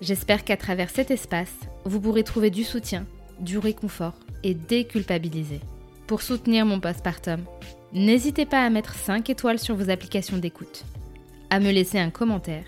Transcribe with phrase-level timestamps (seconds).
[0.00, 3.06] J'espère qu'à travers cet espace, vous pourrez trouver du soutien,
[3.40, 5.60] du réconfort et déculpabiliser.
[6.06, 7.44] Pour soutenir mon postpartum,
[7.92, 10.84] n'hésitez pas à mettre 5 étoiles sur vos applications d'écoute,
[11.50, 12.64] à me laisser un commentaire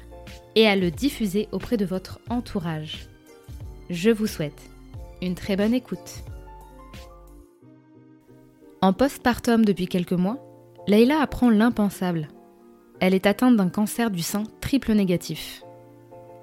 [0.55, 3.09] et à le diffuser auprès de votre entourage.
[3.91, 4.61] Je vous souhaite
[5.21, 6.23] une très bonne écoute.
[8.81, 10.39] En postpartum depuis quelques mois,
[10.87, 12.29] Leïla apprend l'impensable.
[13.01, 15.63] Elle est atteinte d'un cancer du sein triple négatif.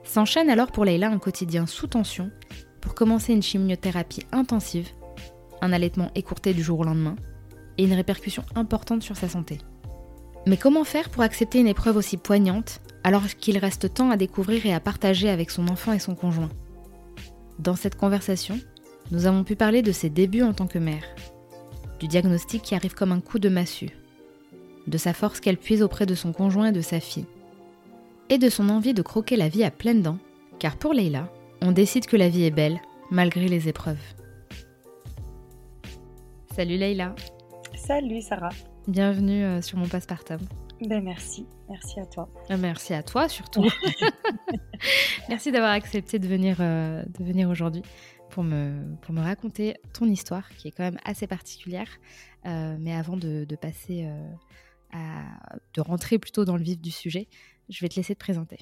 [0.05, 2.31] S'enchaîne alors pour Leïla un quotidien sous tension
[2.79, 4.89] pour commencer une chimiothérapie intensive,
[5.61, 7.15] un allaitement écourté du jour au lendemain
[7.77, 9.57] et une répercussion importante sur sa santé.
[10.47, 14.65] Mais comment faire pour accepter une épreuve aussi poignante alors qu'il reste tant à découvrir
[14.65, 16.49] et à partager avec son enfant et son conjoint?
[17.57, 18.59] Dans cette conversation,
[19.11, 21.03] nous avons pu parler de ses débuts en tant que mère,
[21.99, 23.97] du diagnostic qui arrive comme un coup de massue,
[24.87, 27.25] de sa force qu'elle puise auprès de son conjoint et de sa fille,
[28.29, 30.17] et de son envie de croquer la vie à pleines dents,
[30.59, 31.31] car pour Leila,
[31.61, 32.79] on décide que la vie est belle
[33.11, 34.01] malgré les épreuves.
[36.55, 37.13] Salut Leila.
[37.75, 38.49] Salut Sarah.
[38.87, 40.39] Bienvenue euh, sur mon postpartum.
[40.81, 42.29] Ben merci, merci à toi.
[42.49, 43.65] Euh, merci à toi surtout.
[45.29, 47.83] merci d'avoir accepté de venir, euh, de venir aujourd'hui
[48.29, 51.89] pour me, pour me raconter ton histoire qui est quand même assez particulière.
[52.43, 54.09] mais avant de, de passer
[54.91, 55.23] à,
[55.73, 57.27] de rentrer plutôt dans le vif du sujet,
[57.69, 58.59] je vais te laisser te présenter.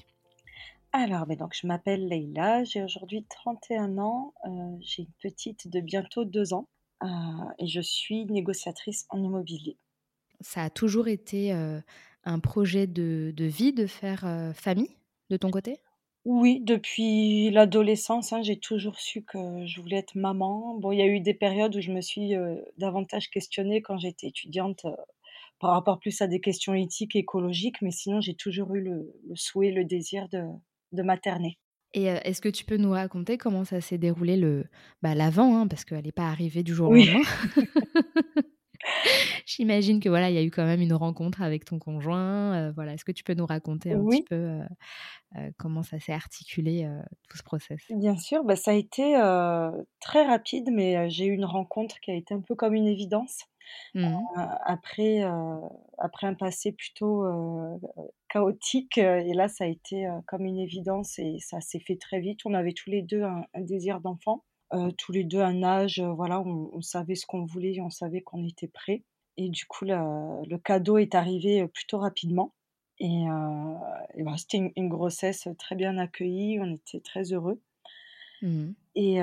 [0.96, 5.80] Alors, ben donc, je m'appelle Leïla, j'ai aujourd'hui 31 ans, euh, j'ai une petite de
[5.80, 6.68] bientôt 2 ans
[7.02, 7.06] euh,
[7.58, 9.76] et je suis négociatrice en immobilier.
[10.40, 11.80] Ça a toujours été euh,
[12.22, 14.96] un projet de, de, vie de faire famille
[15.30, 15.80] de ton côté?
[16.24, 20.76] Oui, depuis l'adolescence, hein, j'ai toujours su que je voulais être maman.
[20.78, 22.34] Bon, il y a eu des périodes où je me suis
[22.78, 24.86] davantage questionnée quand j'étais étudiante
[25.64, 29.14] par rapport plus à des questions éthiques et écologiques, mais sinon j'ai toujours eu le,
[29.34, 30.42] souhait, le désir de,
[30.92, 31.58] de materner.
[31.94, 34.66] Et euh, est-ce que tu peux nous raconter comment ça s'est déroulé le
[35.00, 37.22] bah, l'avant, hein, parce qu'elle n'est pas arrivée du jour au lendemain.
[39.46, 42.52] J'imagine que voilà, il y a eu quand même une rencontre avec ton conjoint.
[42.56, 44.60] Euh, voilà, est-ce que tu peux nous raconter un petit peu
[45.36, 46.86] euh, comment ça s'est articulé
[47.30, 47.80] tout ce process?
[47.88, 49.14] Bien sûr, bah, ça a été
[49.98, 53.46] très rapide, mais j'ai eu une rencontre qui a été un peu comme une évidence.
[53.94, 54.16] Mmh.
[54.64, 55.22] après,
[55.98, 57.24] après un passé plutôt
[58.28, 62.40] chaotique, et là, ça a été comme une évidence et ça s'est fait très vite.
[62.44, 64.44] On avait tous les deux un, désir d'enfant,
[64.98, 68.68] tous les deux un âge, voilà, on, savait ce qu'on voulait, on savait qu'on était
[68.68, 69.04] prêt.
[69.36, 72.52] Et du coup, le cadeau est arrivé plutôt rapidement.
[72.98, 73.24] Et,
[74.36, 77.60] c'était une, grossesse très bien accueillie, on était très heureux.
[78.42, 78.72] Mmh.
[78.94, 79.20] Et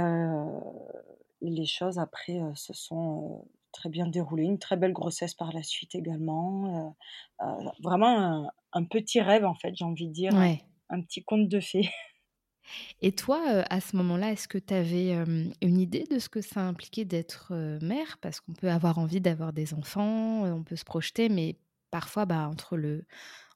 [1.42, 5.96] les choses après se sont très bien déroulé, une très belle grossesse par la suite
[5.96, 6.96] également.
[7.42, 11.48] Euh, euh, vraiment un, petit rêve en fait, j'ai envie de dire, un, petit conte
[11.48, 11.90] de fées.
[13.02, 15.14] Et toi, euh, à ce moment-là, est-ce que tu avais
[15.62, 18.18] une idée de ce que ça impliquait d'être mère?
[18.22, 21.58] Parce qu'on peut avoir envie d'avoir des enfants, on peut se projeter, mais
[21.90, 23.06] parfois, bah, entre le,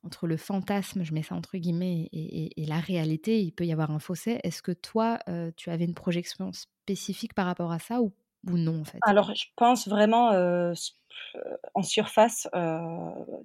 [0.04, 3.72] entre le fantasme, je mets ça entre guillemets, et, et la réalité, il peut y
[3.72, 4.40] avoir un fossé.
[4.44, 5.20] Est-ce que toi,
[5.56, 8.12] tu avais une projection spécifique par rapport à ça ou
[8.48, 9.00] ou non en fait?
[9.04, 10.32] Alors je pense vraiment
[11.74, 12.48] en surface,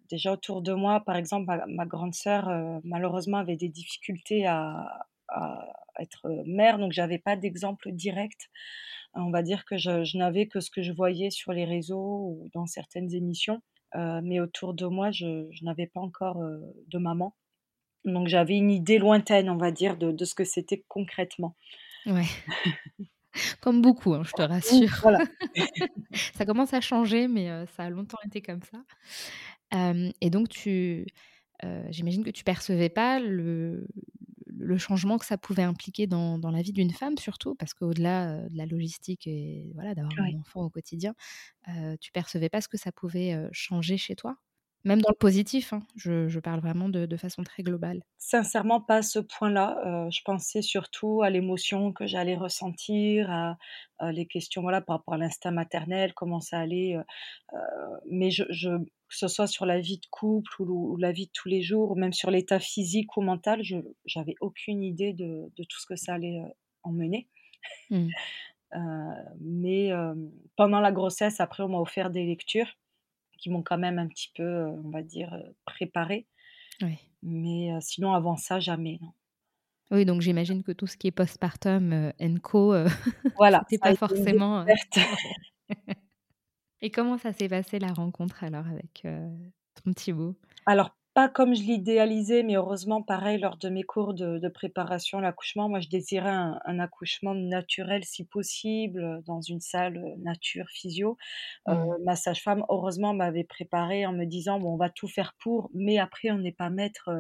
[0.08, 2.49] déjà autour de moi, par exemple, ma, grande sœur
[2.85, 5.06] malheureusement avait des difficultés à,
[5.99, 8.50] être mère, donc j'avais pas d'exemple direct.
[9.14, 12.50] On va dire que je, n'avais que ce que je voyais sur les réseaux ou
[12.55, 13.61] dans certaines émissions,
[13.94, 16.43] mais autour de moi, je, n'avais pas encore
[16.88, 17.35] de maman.
[18.05, 21.55] Donc j'avais une idée lointaine, on va dire, de, de ce que c'était concrètement.
[22.06, 22.25] Ouais.
[23.61, 24.99] Comme beaucoup, hein, je te rassure.
[25.03, 25.25] Voilà.
[26.35, 28.82] ça commence à changer, mais ça a longtemps été comme ça.
[30.21, 31.06] et donc, tu,
[31.91, 33.87] j'imagine que tu percevais pas le,
[34.47, 38.49] le changement que ça pouvait impliquer dans dans la vie d'une femme surtout, parce qu'au-delà,
[38.49, 41.15] de la logistique et voilà, d'avoir un enfant au quotidien,
[42.00, 44.37] tu percevais pas ce que ça pouvait, changer chez toi?
[44.85, 48.03] Même dans le positif, hein, je je parle vraiment de de façon très globale.
[48.19, 53.56] Sincèrement, pas à ce point-là, je pensais surtout à l'émotion que j'allais ressentir, à
[53.99, 56.97] à les questions, voilà, par rapport à l'instinct maternel, comment ça allait,
[58.11, 61.27] mais je je que ce soit sur la vie de couple ou ou la vie
[61.27, 65.12] de tous les jours ou même sur l'état physique ou mental, je j'avais aucune idée
[65.15, 66.43] de de tout ce que ça allait,
[66.82, 67.29] emmener.
[67.91, 68.11] Mmh.
[69.41, 69.91] Mais
[70.56, 72.69] pendant la grossesse, après, on m'a offert des lectures
[73.40, 76.28] qui m'ont quand même un petit peu, heu, on va dire, heu, préparée.
[76.82, 77.10] Ouais.
[77.22, 79.12] Mais heu, sinon avant ça, jamais, non.
[79.90, 82.87] Oui, donc j'imagine que tout ce qui est postpartum, heu, and co, heu,
[83.37, 84.69] Voilà, c'était pas forcément.
[86.82, 90.36] Et comment ça s'est passé la rencontre alors avec, ton petit bout?
[90.66, 95.18] Alors, pas comme je l'idéalisais, mais heureusement, pareil, lors de mes cours de de préparation
[95.18, 99.96] à l'accouchement, moi, je désirais un un accouchement naturel si possible, heu, dans une salle,
[99.98, 101.16] heu, nature, physio.
[101.68, 102.00] Heu, Mmh.
[102.04, 105.98] ma sage-femme, heureusement, m'avait préparée en me disant: «Bon, on va tout faire pour, mais
[105.98, 107.10] après on n'est pas maître,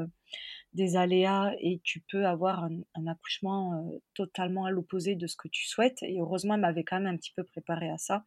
[0.74, 5.48] des aléas et tu peux avoir un un accouchement, totalement à l'opposé de ce que
[5.48, 8.24] tu souhaites» et heureusement, elle m'avait quand même un petit peu préparée à ça.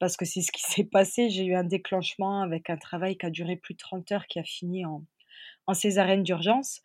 [0.00, 3.26] Parce que c'est ce qui s'est passé, j'ai eu un déclenchement avec un travail qui
[3.26, 5.04] a duré plus de 30 heures, qui a fini en
[5.68, 6.82] en césarienne d'urgence.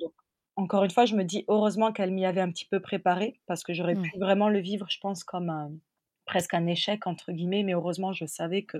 [0.00, 0.12] Donc
[0.56, 3.62] encore une fois, je me dis: «Heureusement qu'elle m'y avait un petit peu préparée», parce
[3.64, 4.20] que j'aurais pu Ouais.
[4.20, 5.72] vraiment le vivre, je pense, comme un
[6.30, 8.78] presque un «échec» entre guillemets, mais heureusement, je savais que,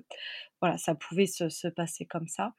[0.63, 2.55] voilà, ça pouvait se se passer comme ça.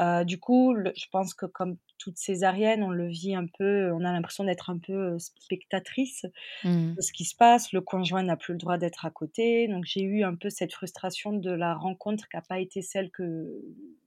[0.00, 3.92] Heu, du coup, le je pense que comme toute césarienne, on le vit un peu,
[3.92, 6.26] on a l'impression d'être un peu, heu, spectatrice
[6.62, 6.96] Mmh.
[6.96, 7.72] de ce qui se passe.
[7.72, 10.72] Le conjoint n'a plus le droit d'être à côté, donc j'ai eu un peu cette
[10.74, 13.62] frustration de la rencontre qui a pas été celle que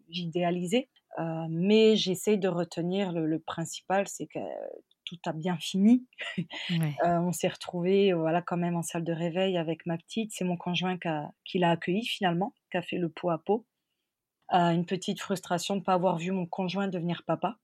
[0.09, 0.89] j'idéalisais.
[1.19, 4.39] Heu, mais j'essaye de retenir le le principal, c'est que
[5.07, 6.07] tout a bien fini.
[6.69, 7.04] Ouais.
[7.04, 10.31] Heu, on s'est retrouvés, voilà, quand même en salle de réveil avec ma petite.
[10.33, 13.38] C'est mon conjoint qui a qui l'a accueillie finalement, qui a fait le pot à
[13.39, 13.65] pot.
[14.51, 17.57] Une petite frustration de pas avoir vu mon conjoint devenir papa.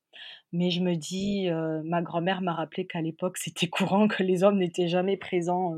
[0.54, 4.44] Mais je me dis, heu, ma grand-mère m'a rappelé qu'à l'époque, c'était courant que les
[4.44, 5.76] hommes n'étaient jamais présents,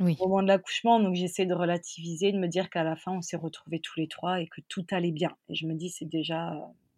[0.00, 0.18] Oui.
[0.18, 1.00] au moment de l'accouchement.
[1.00, 4.08] Donc j'essaie de relativiser, de me dire qu'à la fin, on s'est retrouvés tous les
[4.08, 5.36] 3 et que tout allait bien.
[5.48, 6.54] Et je me dis: «C'est déjà,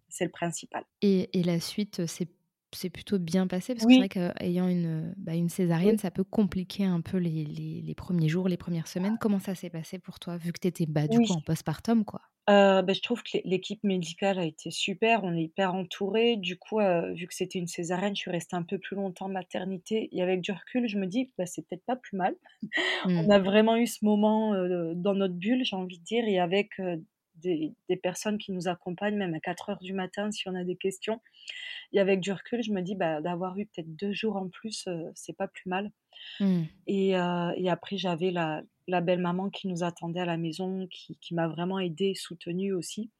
[0.08, 0.84] c'est le principal».
[1.02, 2.28] Et et la suite, s'est
[2.78, 3.74] s'est plutôt bien passée?
[3.74, 5.48] Parce que c'est vrai qu'ayant une, bah, une
[5.82, 5.90] Oui.
[5.90, 9.18] césarienne, ça peut compliquer un peu les les les 1ers jours, les 1res semaines.
[9.18, 10.36] Comment ça s'est passé pour toi?
[10.36, 11.22] Vu que tu étais, bah, du Oui.
[11.22, 12.20] coup, en postpartum, quoi?
[12.48, 16.36] Heu, beh, je trouve que l'é l'équipe médicale a été super, on est hyper entourés.
[16.36, 19.26] Du coup, heu, vu que c'était une césarienne, je suis restée un peu plus longtemps
[19.26, 22.34] en maternité et avec du recul, je me dis: «Bah, c'est peut-être pas plus mal».
[23.04, 23.26] Mmh.
[23.26, 26.38] On a vraiment eu ce moment, heu, dans notre bulle, j'ai envie de dire et
[26.40, 27.04] avec, heu,
[27.40, 30.76] des des personnes qui nous accompagnent, même à 4:00 du matin si on a des
[30.76, 31.20] questions.
[31.92, 34.86] Et avec du recul, je me dis: «Bah, d'avoir eu peut-être 2 jours en plus,
[34.88, 35.92] heu, c'est pas plus mal».
[36.40, 36.70] Mmh.
[36.88, 41.18] Et heu, et après j'avais la la belle-maman qui nous attendait à la maison, qui
[41.20, 43.10] qui m'a vraiment aidée, soutenue aussi,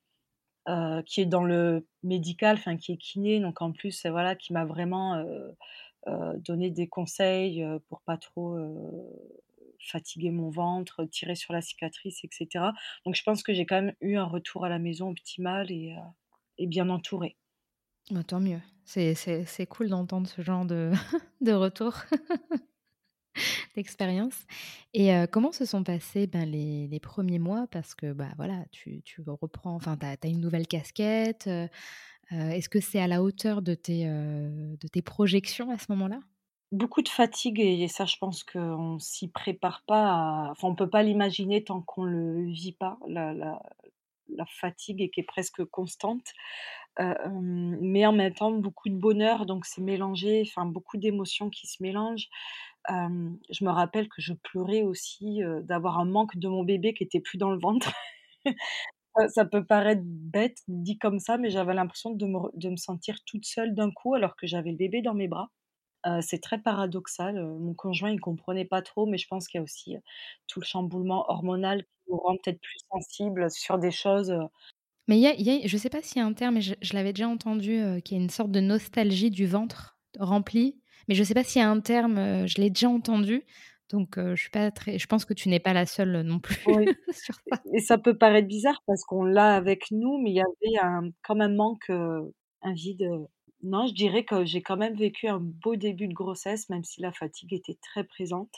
[0.68, 4.52] heu, qui est dans le médical, enfin qui est kiné, donc en plus, voilà, qui
[4.54, 5.54] m'a vraiment, heu,
[6.38, 8.58] donné des conseils, pour pas trop,
[9.80, 12.72] fatiguer mon ventre, tirer sur la cicatrice et cetera.
[13.06, 15.94] Donc je pense que j'ai quand même eu un retour à la maison optimal et
[16.58, 17.36] et bien entourée.
[18.10, 18.60] Bah, tant mieux.
[18.84, 20.90] C'est cool d'entendre ce genre de
[21.40, 21.94] de retour
[23.76, 24.46] d'expérience.
[24.94, 27.66] Et heu, comment se sont passés, ben, les les 1ers mois?
[27.70, 31.68] Parce que, bah, voilà, tu tu reprends enfin, tu as une nouvelle casquette, heu,
[32.32, 36.20] est-ce que c'est à la hauteur de tes, de tes projections à ce moment-là?
[36.72, 41.02] Beaucoup de fatigue et ça, je pense qu'on s'y prépare pas enfin, on peut pas
[41.02, 46.24] l'imaginer tant qu'on le vit pas, la la fatigue qui est presque constante.
[47.00, 51.50] Heu, hem, mais en même temps, beaucoup de bonheur, donc c'est mélangé, enfin, beaucoup d'émotions
[51.50, 52.28] qui se mélangent.
[53.50, 57.20] Je me rappelle que je pleurais aussi, d'avoir un manque de mon bébé qui était
[57.20, 57.92] plus dans le ventre.
[59.34, 63.18] Ça peut paraître bête dit comme ça, mais j'avais l'impression de me de me sentir
[63.26, 65.50] toute seule d'un coup, alors que j'avais le bébé dans mes bras.
[66.22, 69.64] C'est très paradoxal, mon conjoint, il comprenait pas trop, mais je pense qu'il y a
[69.64, 69.96] aussi,
[70.46, 74.32] tout le chamboulement hormonal qui nous rend peut-être plus sensibles sur des choses,
[75.08, 76.54] Mais il y a il y a je sais pas s'il y a un terme,
[76.56, 79.46] mais je je l'avais déjà entendu, heu, qu'il y a une sorte de nostalgie du
[79.46, 83.44] ventre rempli, mais je sais pas s'il y a un terme, je l'ai déjà entendu,
[83.90, 86.56] donc je suis pas très je pense que tu n'es pas la seule non plus
[86.64, 87.64] Oui, sur ça.
[87.74, 91.10] et ça peut paraître bizarre parce qu'on l'a avec nous, mais il y avait un
[91.22, 93.08] comme un manque, un vide.
[93.62, 97.00] Non, je dirais que j'ai quand même vécu un beau début de grossesse, même si
[97.02, 98.54] la fatigue était très présente.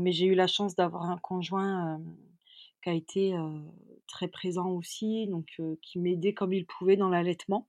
[0.00, 2.00] Mais j'ai eu la chance d'avoir un conjoint,
[2.82, 3.34] qui a été,
[4.08, 5.48] très présent aussi, donc
[5.82, 7.68] qui m'aidait comme il pouvait dans l'allaitement.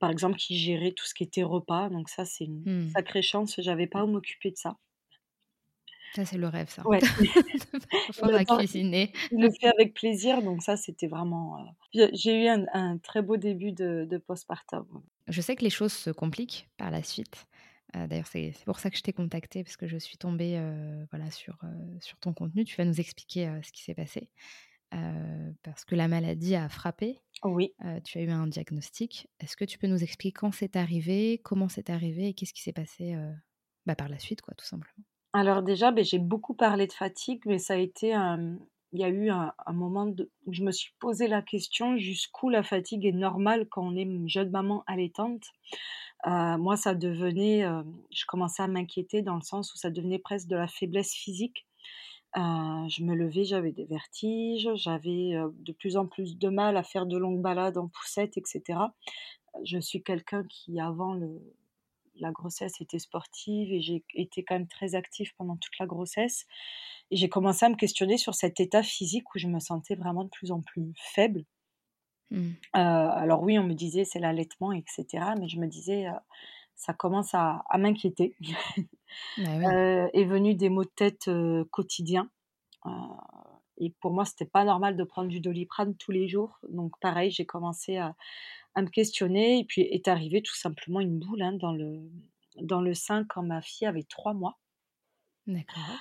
[0.00, 2.96] par exemple, qui gérait tout ce qui était repas, donc ça, c'est une Mmh.
[2.96, 4.78] sacrée chance, j'avais pas à m'occuper de ça.
[6.12, 7.04] Ça, c'est le rêve, ça, Ouais.
[8.34, 9.12] à cuisiner.
[9.30, 13.22] Il le fait avec plaisir, donc ça, c'était vraiment, j'ai j'ai eu un un très
[13.22, 14.86] beau début de de postpartum.
[15.28, 17.46] Je sais que les choses se compliquent par la suite.
[17.94, 20.60] D'ailleurs, c'est pour ça que je t'ai contactée parce que je suis tombée,
[21.10, 21.58] voilà, sur,
[22.20, 22.64] ton contenu.
[22.64, 24.30] Tu vas nous expliquer, ce qui s'est passé,
[25.62, 27.18] parce que la maladie a frappé.
[27.44, 27.74] Oui.
[28.04, 29.28] Tu as eu un diagnostic.
[29.40, 32.62] Est-ce que tu peux nous expliquer quand c'est arrivé, comment c'est arrivé et qu'est-ce qui
[32.62, 33.16] s'est passé,
[33.86, 35.04] bah, par la suite, quoi, tout simplement?
[35.32, 38.58] Alors déjà, j'ai beaucoup parlé de fatigue, mais ça a été, hem,
[38.92, 40.06] il y a eu un moment
[40.46, 44.02] où je me suis posé la question jusqu'où la fatigue est normale quand on est
[44.02, 45.44] une jeune maman allaitante.
[46.26, 50.18] Heu, moi, ça devenait, heu, je commençais à m'inquiéter dans le sens où ça devenait
[50.18, 51.66] presque de la faiblesse physique.
[52.36, 52.40] Heu,
[52.88, 57.06] je me levais, j'avais des vertiges, j'avais, de plus en plus de mal à faire
[57.06, 58.94] de longues balades en poussette et cetera.
[59.64, 61.40] Je suis quelqu'un qui avant le
[62.20, 66.46] la grossesse était sportive et j'ai été quand même très active pendant toute la grossesse
[67.10, 70.24] et j'ai commencé à me questionner sur cet état physique où je me sentais vraiment
[70.24, 71.44] de plus en plus faible.
[72.30, 72.56] Mmh.
[72.74, 76.06] Heu, alors oui, on me disait: «C'est l'allaitement» et cetera, mais je me disais,
[76.76, 78.36] «Ça commence à à m'inquiéter».
[79.36, 79.72] Bah, oui.
[79.72, 81.30] Heu, est venu des maux de tête,
[81.70, 82.30] quotidiens,
[83.80, 87.30] et pour moi, c'était pas normal de prendre du Doliprane tous les jours, donc pareil,
[87.32, 88.14] j'ai commencé à
[88.74, 92.00] à me questionner et puis est arrivée tout simplement une boule, hein, dans le
[92.60, 94.58] dans le sein quand ma fille avait 3 mois.
[95.46, 95.98] D'accord.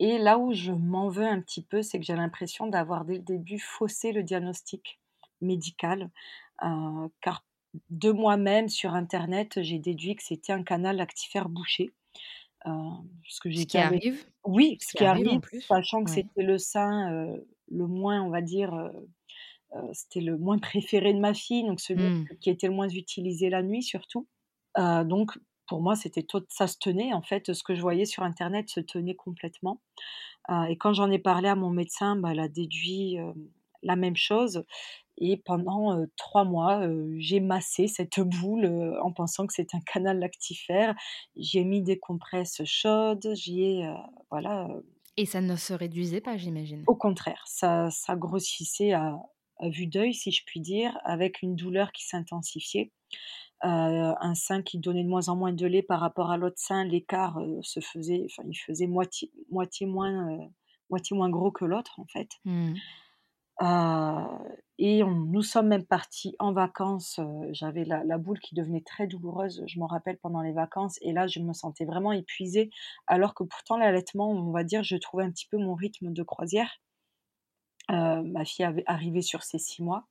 [0.00, 3.14] Et là où je m'en veux un petit peu, c'est que j'ai l'impression d'avoir dès
[3.14, 5.00] le début faussé le diagnostic
[5.40, 6.10] médical,
[6.60, 7.44] car
[7.90, 11.90] de moi-même sur internet, j'ai déduit que c'était un canal lactifère bouché,
[13.22, 16.12] puisque Ce qui arrive oui, ce qui qui arrive en plus, sachant que ouais.
[16.12, 18.92] c'était le sein, heu, le moins, on va dire, heu,
[19.92, 22.38] c'était le moins préféré de ma fille, donc celui Mmh.
[22.40, 24.28] qui était le moins utilisé la nuit surtout.
[24.76, 28.22] Donc pour moi, c'était tot ça se tenait en fait, ce que je voyais sur
[28.22, 29.82] internet se tenait complètement.
[30.68, 33.18] Et quand j'en ai parlé à mon médecin, bah, elle a déduit,
[33.82, 34.64] la même chose
[35.20, 40.94] et pendant, 3 mois, j'ai massé cette boule, en pensant que c'était un canal lactifère.
[41.36, 43.94] J'ai mis des compresses chaudes, j'ai, heu,
[44.30, 44.68] voilà,
[45.16, 46.84] Et ça ne se réduisait pas, j'imagine?
[46.86, 49.18] Au contraire, ça ça grossissait à
[49.60, 52.92] à vue d'œil, si je puis dire, avec une douleur qui s'intensifiait.
[53.62, 56.84] Un sein qui donnait de moins en moins de lait par rapport à l'autre sein,
[56.84, 60.38] l'écart, se faisait enfin, il faisait moitié moitié moins,
[60.90, 62.28] moitié moins gros que l'autre, en fait.
[62.44, 62.74] Mmh.
[63.60, 69.06] Et on nous sommes même partis en vacances, j'avais la la boule qui devenait très
[69.08, 72.70] douloureuse, je m'en rappelle pendant les vacances et là, je me sentais vraiment épuisée,
[73.08, 76.22] alors que pourtant l'allaitement, on va dire, je trouvais un petit peu mon rythme de
[76.22, 76.80] croisière.
[77.88, 80.06] Ma fille avait arrivait sur ses 6 mois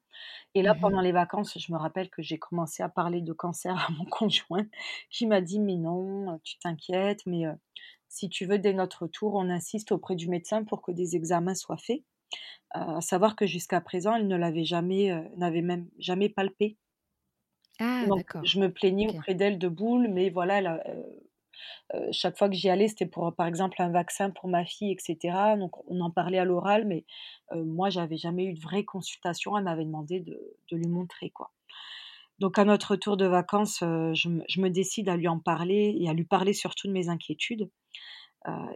[0.55, 0.81] et là, Mmh mh.
[0.81, 4.05] pendant les vacances, je me rappelle que j'ai commencé à parler de cancer à mon
[4.11, 4.67] conjoint
[5.11, 7.45] qui m'a dit: «Mais non, tu t'inquiètes, mais
[8.09, 11.55] si tu veux, dès notre retour, on insiste auprès du médecin pour que des examens
[11.55, 12.03] soient faits».
[12.71, 16.77] À savoir que jusqu'à présent, elle ne l'avait jamais, heu, n'avait même jamais palpé.
[17.79, 21.03] Ah Donc je me plaignais auprès d'elle de boules, mais voilà, elle a, heu
[21.95, 24.91] heu, chaque fois que j'y allais, c'était pour, par exemple, un vaccin pour ma fille
[24.93, 25.57] et cetera.
[25.57, 27.05] Donc on en parlait à l'oral, mais
[27.53, 29.57] heu, moi, j'avais jamais eu de vraie consultation.
[29.57, 30.39] Elle m'avait demandé de
[30.71, 31.51] de lui montrer, quoi.
[32.39, 35.95] Donc à notre retour de vacances, je me je me décide à lui en parler
[35.99, 37.69] et à lui parler surtout de mes inquiétudes.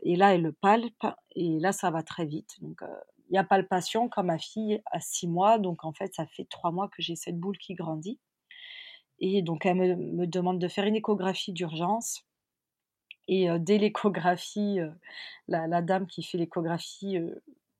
[0.03, 1.05] Et là, elle le palpe
[1.35, 2.55] et là, ça va très vite.
[2.61, 2.81] Donc
[3.31, 6.45] il y a palpation quand ma fille a 6 mois, donc en fait, ça fait
[6.49, 8.19] 3 mois que j'ai cette boule qui grandit
[9.19, 12.25] et donc elle me demande de faire une échographie d'urgence
[13.27, 14.79] et dès l'échographie,
[15.47, 17.17] la dame qui fait l'échographie,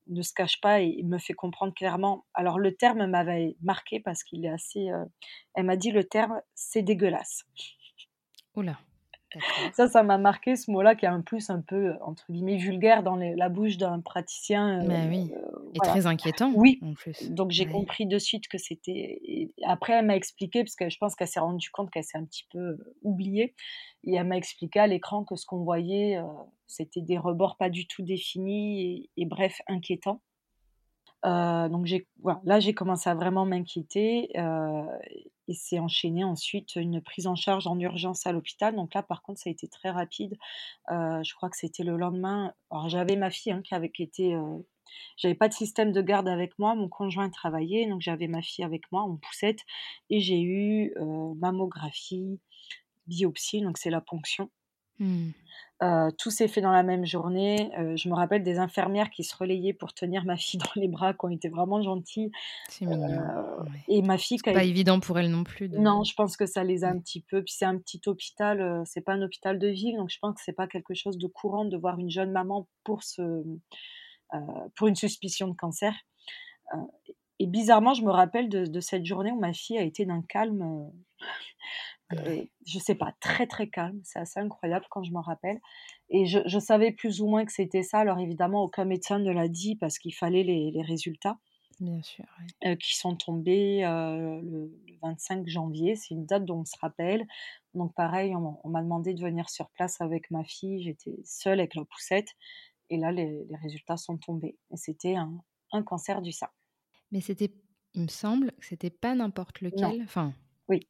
[0.07, 4.23] ne se cache pas et me fait comprendre clairement alors le terme m'avait marqué parce
[4.23, 4.89] qu'il est assez,
[5.55, 7.43] elle m'a dit le terme: «C'est dégueulasse».
[8.55, 8.90] D'accord.
[9.73, 13.03] Ça, ça m'a marqué ce mot-là qui est en plus un peu, entre guillemets «vulgaire»
[13.03, 15.33] dans les la bouche d'un praticien, heu, Bah oui
[15.73, 15.81] et voilà.
[15.81, 17.31] très inquiétant, Oui, en plus.
[17.31, 17.67] donc j'ai oui.
[17.67, 21.27] compris de suite que c'était et après elle m'a expliqué parce que je pense qu'elle
[21.27, 23.55] s'est rendue compte qu'elle s'est un petit peu, heu, oubliée
[24.05, 26.19] et elle m'a expliqué à l'écran que ce qu'on voyait,
[26.67, 30.21] c'était des rebords pas du tout définis et et bref inquiétants.
[31.25, 31.87] Heu, donc
[32.21, 34.83] voilà, là j'ai commencé à vraiment m'inquiéter, heu
[35.47, 38.75] et s'est enchaîné ensuite une prise en charge en urgence à l'hôpital.
[38.75, 40.37] Donc là, par contre, ça a été très rapide.
[40.91, 43.91] Heu, je crois que c'était le lendemain alors j'avais ma fille, hein, qui avait
[44.35, 44.67] heu
[45.17, 48.65] j'avais pas de système de garde avec moi, mon conjoint travaillait, donc j'avais ma fille
[48.65, 49.61] avec moi en poussette
[50.11, 50.93] et j'ai eu,
[51.37, 52.39] mammographie,
[53.07, 54.49] biopsie, donc c'est la ponction.
[55.01, 56.11] Mmh.
[56.19, 57.71] tout s'est fait dans la même journée.
[57.95, 61.13] je me rappelle des infirmières qui se relayaient pour tenir ma fille dans les bras,
[61.13, 62.31] qui ont été vraiment gentilles.
[62.69, 63.19] C'est mignon.
[63.87, 66.63] Et ma fille C'est pas évident pour elle non plus Non, je pense que ça
[66.63, 67.43] les a un petit peu.
[67.43, 70.41] Puis c'est un petit hôpital, c'est pas un hôpital de ville, donc je pense que
[70.45, 73.43] c'est pas quelque chose de courant de voir une jeune maman pour ce
[74.75, 75.93] pour une suspicion de cancer.
[77.39, 80.91] et bizarrement, je me rappelle de cette journée où ma fille a été d'un calme,
[82.11, 83.99] je je sais pas, très très calme.
[84.03, 85.59] C'est assez incroyable quand je me rappelle.
[86.09, 87.99] Et je, savais plus ou moins que c'était ça.
[87.99, 91.39] Alors évidemment, aucun médecin ne l'a dit parce qu'il fallait les, résultats.
[91.79, 92.25] Bien sûr.
[92.79, 95.95] qui sont tombés le, 25 janvier.
[95.95, 97.25] C'est une date dont on se rappelle.
[97.73, 100.83] Donc pareil, on, m'a demandé de venir sur place avec ma fille.
[100.83, 102.29] J'étais seule avec la poussette.
[102.89, 104.57] Et là, les, résultats sont tombés.
[104.71, 105.41] Et c'était un,
[105.71, 106.49] un, cancer du sein.
[107.11, 107.51] Mais c'était,
[107.93, 110.01] il me semble, que c'était pas n'importe lequel.
[110.03, 110.33] Enfin,
[110.67, 110.87] oui.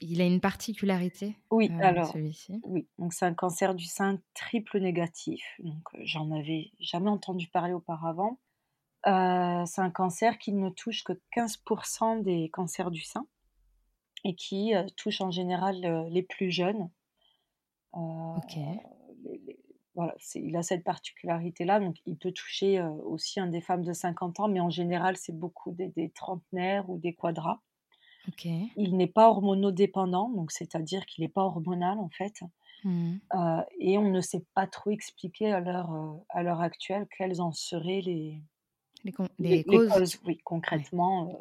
[0.00, 2.60] Il a une particularité, Oui, euh, alors, celui-ci.
[2.64, 5.42] oui, donc c'est un cancer du sein triple négatif.
[5.60, 8.40] Donc, euh, j'en avais jamais entendu parler auparavant.
[9.06, 13.26] Euh, c'est un cancer qui ne touche que 15% des cancers du sein
[14.24, 16.88] et qui touche en général les plus jeunes.
[17.92, 18.56] Ok.
[19.94, 24.38] voilà, il a cette particularité-là, donc il peut toucher aussi un des femmes de 50
[24.38, 27.60] ans, mais en général, c'est beaucoup des, des trentenaires ou des quadras.
[28.76, 32.40] Il n'est pas hormonodépendant, donc c'est-à-dire qu'il n'est pas hormonal en fait.
[32.84, 33.16] Mmh.
[33.34, 37.40] Euh, et on ne sait pas trop expliquer à l'heure, euh, à l'heure actuelle quelles
[37.40, 38.42] en seraient les,
[39.38, 40.18] Les, causes.
[40.24, 41.28] Oui, concrètement.
[41.28, 41.36] Euh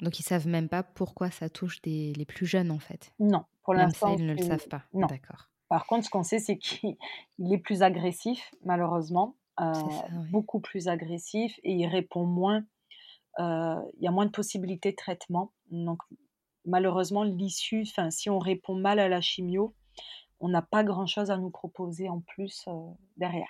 [0.00, 3.12] donc ils savent même pas pourquoi ça touche des, les plus jeunes en fait.
[3.18, 4.82] non, pour l'instant, ils ne le savent pas.
[4.94, 5.06] non.
[5.06, 5.50] D'accord.
[5.68, 6.96] Par contre, ce qu'on sait, c'est qu'il
[7.38, 9.36] est plus agressif, malheureusement,
[10.30, 12.64] beaucoup plus agressif, et il répond moins
[13.38, 15.52] il y a moins de possibilités de traitement.
[15.70, 16.00] Donc,
[16.64, 19.74] malheureusement, l'issue, si on répond mal à la chimio,
[20.40, 22.72] on n'a pas grand-chose à nous proposer en plus euh,
[23.16, 23.48] derrière.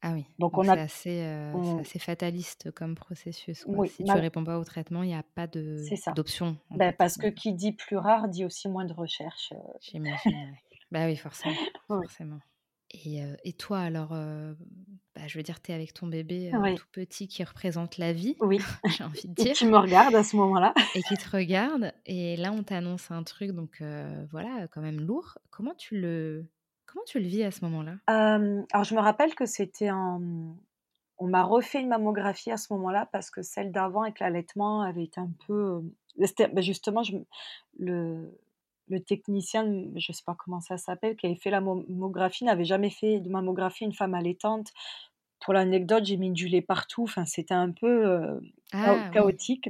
[0.00, 0.74] Ah oui, donc, on a...
[0.74, 3.66] c'est assez, euh, assez, fataliste comme processus.
[3.86, 6.58] si tu ne réponds pas au traitement, il n'y a pas d'option.
[6.70, 9.54] Ben, parce que qui dit plus rare dit aussi moins de recherche.
[9.80, 10.54] J'imagine,
[10.90, 11.54] bah oui, forcément.
[11.88, 12.40] forcément.
[12.92, 14.14] Et, toi, alors,
[15.14, 18.36] bah, je veux dire, tu es avec ton bébé tout petit qui représente la vie,
[18.40, 18.58] oui.
[18.96, 19.46] j'ai envie de dire.
[19.46, 20.74] Et qui me regarde à ce moment-là.
[20.94, 21.92] et qui te regarde.
[22.06, 23.82] Et là, on t'annonce un truc, donc
[24.30, 25.38] voilà, quand même lourd.
[25.50, 26.46] Comment tu le,
[26.94, 27.96] Comment tu le vis à ce moment-là?
[28.06, 30.20] Alors, je me rappelle que c'était en...
[31.18, 35.04] On m'a refait une mammographie à ce moment-là parce que celle d'avant avec l'allaitement avait
[35.04, 35.80] été un peu...
[36.16, 37.16] Bah, justement, je...
[37.78, 38.38] le
[38.88, 42.64] le technicien, je ne sais pas comment ça s'appelle, qui avait fait la mammographie, n'avait
[42.64, 44.68] jamais fait de mammographie une femme allaitante.
[45.40, 47.02] Pour l'anecdote, j'ai mis du lait partout.
[47.02, 48.40] Enfin, c'était un peu euh,
[48.72, 49.68] ah chaotique.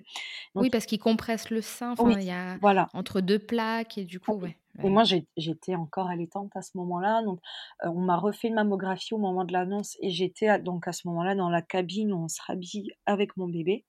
[0.55, 1.92] oui, parce qu'il compresse le sein.
[1.92, 2.88] Enfin, il y a voilà.
[2.92, 4.57] entre deux plaques et du coup, ouais.
[4.83, 5.05] Et moi,
[5.37, 7.22] j'étais encore allaitante à ce moment-là.
[7.22, 7.40] Donc,
[7.85, 11.07] euh, on m'a refait une mammographie au moment de l'annonce et j'étais donc à ce
[11.09, 13.85] moment-là dans la cabine où on se rhabille avec mon bébé.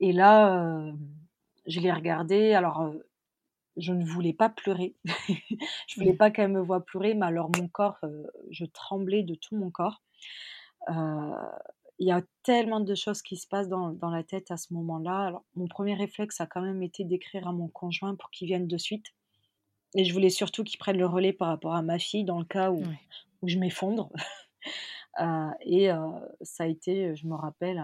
[0.00, 0.92] Et là, euh,
[1.66, 2.52] je l'ai regardé.
[2.52, 2.92] Alors,
[3.76, 4.94] je ne voulais pas pleurer.
[5.86, 6.16] je voulais mmh.
[6.16, 7.98] pas qu'elle me voie pleurer, mais alors mon corps,
[8.50, 10.02] je tremblais de tout mon corps.
[11.98, 15.26] Il y a tellement de choses qui se passent dans, la tête à ce moment-là.
[15.26, 18.66] Alors, mon premier réflexe a quand même été d'écrire à mon conjoint pour qu'il vienne
[18.66, 19.06] de suite.
[19.94, 22.44] Et je voulais surtout qu'il prenne le relais par rapport à ma fille dans le
[22.44, 22.82] cas où,
[23.40, 24.10] où je m'effondre.
[25.62, 25.88] et
[26.42, 27.82] ça a été, je me rappelle,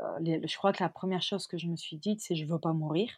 [0.00, 2.72] je crois que la première chose que je me suis dite, c'est je veux pas
[2.72, 3.10] mourir.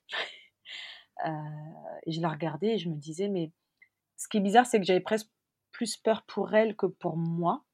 [1.25, 3.51] Et je la regardais et je me disais, mais
[4.17, 5.29] ce qui est bizarre, c'est que j'avais presque
[5.71, 7.65] plus peur pour elle que pour moi.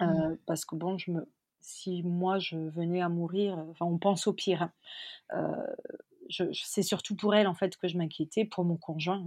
[0.00, 0.36] Mmh.
[0.46, 1.28] Parce que bon, je me,
[1.60, 4.70] si moi je venais à mourir, enfin on pense au pire.
[5.30, 5.66] Hein.
[6.52, 9.26] c'est surtout pour elle en fait que je m'inquiétais, pour mon conjoint.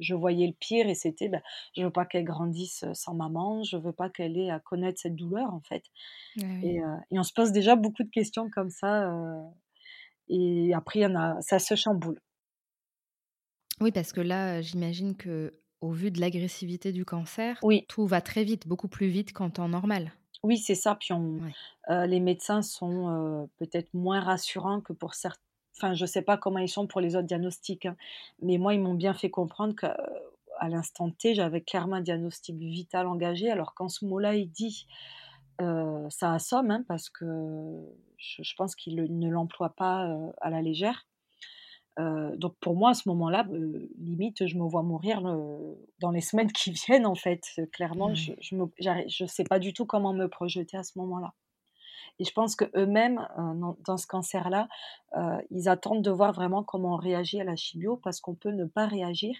[0.00, 1.40] je voyais le pire et c'était, bah,
[1.76, 5.16] je veux pas qu'elle grandisse sans maman, je veux pas qu'elle ait à connaître cette
[5.16, 5.84] douleur en fait.
[6.36, 6.76] Et,
[7.10, 9.08] et, on se pose déjà beaucoup de questions comme ça
[10.28, 12.20] et après, y en a, ça se chamboule.
[13.80, 17.84] Oui, parce que là, j'imagine que au vu de l'agressivité du cancer, oui.
[17.88, 20.12] tout va très vite, beaucoup plus vite qu'en temps normal.
[20.42, 20.94] Oui, c'est ça.
[20.94, 21.12] Puis
[21.88, 25.40] les médecins sont peut-être moins rassurants que pour certains.
[25.76, 27.96] Enfin, je ne sais pas comment ils sont pour les autres diagnostics, hein,
[28.40, 29.96] mais moi, ils m'ont bien fait comprendre qu'à
[30.68, 33.50] l'instant T, j'avais clairement un diagnostic vital engagé.
[33.50, 34.86] Alors, quand ce mot-là est dit,
[35.58, 37.24] ça assomme, hein, parce que
[38.16, 40.08] je, pense qu'il ne l'emploie pas
[40.40, 41.06] à la légère.
[41.98, 43.46] donc pour moi, à ce moment-là,
[43.98, 45.20] limite, je me vois mourir
[46.00, 47.42] dans les semaines qui viennent, en fait.
[47.72, 48.36] Clairement, mmh.
[48.40, 51.32] je ne sais pas du tout comment me projeter à ce moment-là.
[52.18, 53.26] Et je pense qu'eux-mêmes,
[53.86, 54.68] dans, ce cancer-là,
[55.50, 58.66] ils attendent de voir vraiment comment on réagit à la chimio, parce qu'on peut ne
[58.66, 59.36] pas réagir.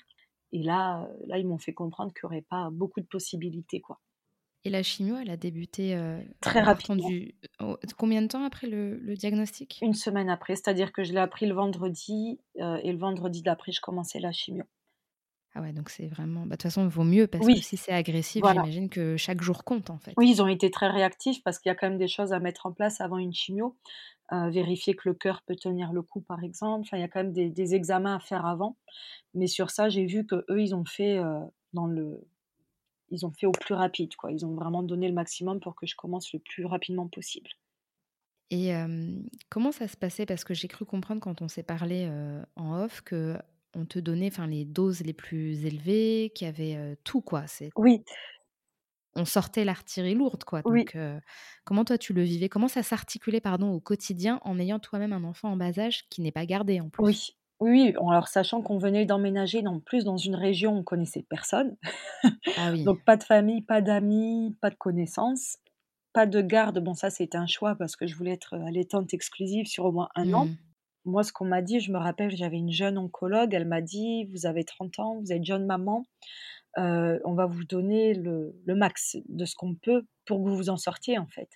[0.53, 3.81] et là, là ils m'ont fait comprendre qu'il n'y aurait pas beaucoup de possibilités.
[3.81, 4.01] quoi.
[4.65, 5.99] Et la chimio, elle a débuté
[6.41, 7.09] très rapidement.
[7.61, 9.79] Oh, combien de temps après le, diagnostic?
[9.83, 13.81] Une semaine après, c'est-à-dire que je l'ai appris le vendredi et le vendredi d'après, je
[13.81, 14.65] commençais la chimio.
[15.55, 16.41] Ah ouais, donc c'est vraiment.
[16.41, 19.41] Bah, de toute façon, il vaut mieux parce que si c'est agressif, j'imagine que chaque
[19.41, 20.13] jour compte en fait.
[20.17, 22.41] Oui, ils ont été très réactifs parce qu'il y a quand même des choses à
[22.41, 23.77] mettre en place avant une chimio.
[24.33, 26.81] vérifier que le cœur peut tenir le coup, par exemple.
[26.87, 28.77] Enfin, il y a quand même des, examens à faire avant.
[29.35, 31.21] Mais sur ça, j'ai vu que eux, ils ont fait
[31.73, 32.21] dans le,
[33.15, 34.31] ils ont fait au plus rapide, quoi.
[34.31, 37.49] Ils ont vraiment donné le maximum pour que je commence le plus rapidement possible.
[38.51, 38.73] Et
[39.49, 40.27] comment ça se passait?
[40.27, 42.11] Parce que j'ai cru comprendre quand on s'est parlé
[42.57, 43.37] en off que
[43.75, 47.47] on te donnait enfin les doses les plus élevées, qu'il y avait tout quoi.
[47.47, 48.05] C'est oui.
[49.17, 50.63] On sortait l'artillerie lourde quoi.
[50.63, 50.97] Donc
[51.65, 52.49] comment toi tu le vivais?
[52.49, 56.21] Comment ça s'articulait pardon au quotidien en ayant toi-même un enfant en bas âge qui
[56.21, 57.05] n'est pas gardé en plus?
[57.05, 57.37] Oui.
[57.61, 61.77] Oui, alors sachant qu'on venait d'emménager en plus dans une région où on connaissait personne.
[62.57, 62.85] Ah oui.
[62.85, 65.59] Donc pas de famille, pas d'amis, pas de connaissances,
[66.13, 66.79] pas de garde.
[66.81, 70.09] Bon ça c'était un choix parce que je voulais être allaitante exclusive sur au moins
[70.17, 70.47] un an.
[70.47, 70.57] Mmh
[71.05, 74.25] moi, ce qu'on m'a dit, je me rappelle, j'avais une jeune oncologue, elle m'a dit,
[74.27, 76.07] vous avez 30 ans, vous êtes jeune maman,
[76.79, 80.71] euh, on va vous donner le, max de ce qu'on peut pour que vous vous
[80.71, 81.51] en sortiez, en fait.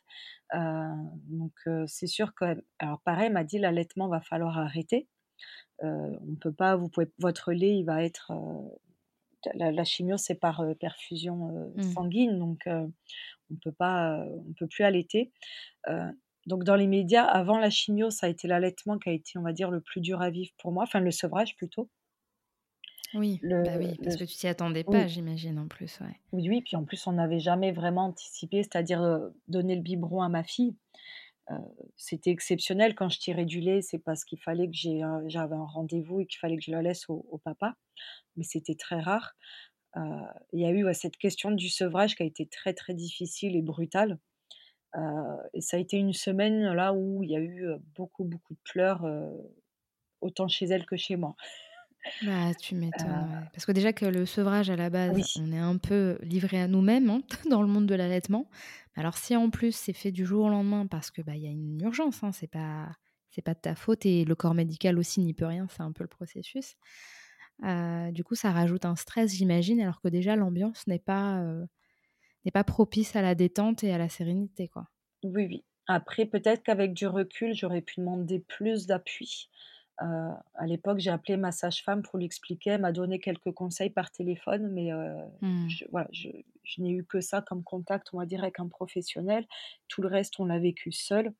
[0.54, 0.86] Euh,
[1.28, 5.08] donc, euh, c'est sûr que, alors pareil, elle m'a dit, l'allaitement va falloir arrêter.
[5.82, 8.32] On peut pas, vous pouvez, votre lait, il va être,
[9.54, 11.82] la, chimio, c'est par perfusion mmh.
[11.82, 15.32] sanguine, donc on peut pas, on peut plus allaiter.
[16.46, 19.42] Donc dans les médias, avant la chimio, ça a été l'allaitement qui a été, on
[19.42, 21.90] va dire, le plus dur à vivre pour moi, enfin le sevrage plutôt.
[23.14, 25.98] Oui, bah oui parce que tu t'y attendais pas, j'imagine en plus.
[26.00, 26.20] Ouais.
[26.32, 30.28] Oui, oui, puis en plus on n'avait jamais vraiment anticipé, c'est-à-dire donner le biberon à
[30.28, 30.74] ma fille.
[31.96, 34.76] C'était exceptionnel quand je tirais du lait, c'est parce qu'il fallait que
[35.26, 37.74] j'avais un rendez-vous et qu'il fallait que je la laisse au, papa,
[38.36, 39.34] mais c'était très rare.
[39.96, 43.62] Il y a eu cette question du sevrage qui a été très très difficile et
[43.62, 44.18] brutale
[45.54, 48.60] et ça a été une semaine là où il y a eu beaucoup, beaucoup de
[48.64, 49.06] pleurs,
[50.20, 51.34] autant chez elle que chez moi.
[52.20, 55.78] Bah, tu m'étonnes, Parce que déjà que le sevrage à la base, on est un
[55.78, 58.50] peu livré à nous-mêmes hein, dans le monde de l'allaitement.
[58.96, 61.46] Alors si en plus c'est fait du jour au lendemain parce que bah il y
[61.46, 62.90] a une urgence, hein, c'est pas
[63.30, 65.92] c'est pas de ta faute et le corps médical aussi n'y peut rien, c'est un
[65.92, 66.74] peu le processus.
[68.12, 71.42] du coup, ça rajoute un stress, j'imagine, alors que déjà l'ambiance n'est pas
[72.44, 74.88] n'est pas propice à la détente et à la sérénité, quoi.
[75.22, 75.64] Oui, oui.
[75.86, 79.48] Après, peut-être qu'avec du recul, j'aurais pu demander plus d'appui.
[80.02, 82.70] Euh, à l'époque, j'ai appelé ma sage-femme pour lui expliquer.
[82.70, 85.68] Elle m'a donné quelques conseils par téléphone, mais euh, mmh.
[85.68, 86.28] je, voilà, je,
[86.78, 89.46] n'ai eu que ça comme contact, on va dire, avec un professionnel.
[89.88, 91.32] Tout le reste, on l'a vécu seul.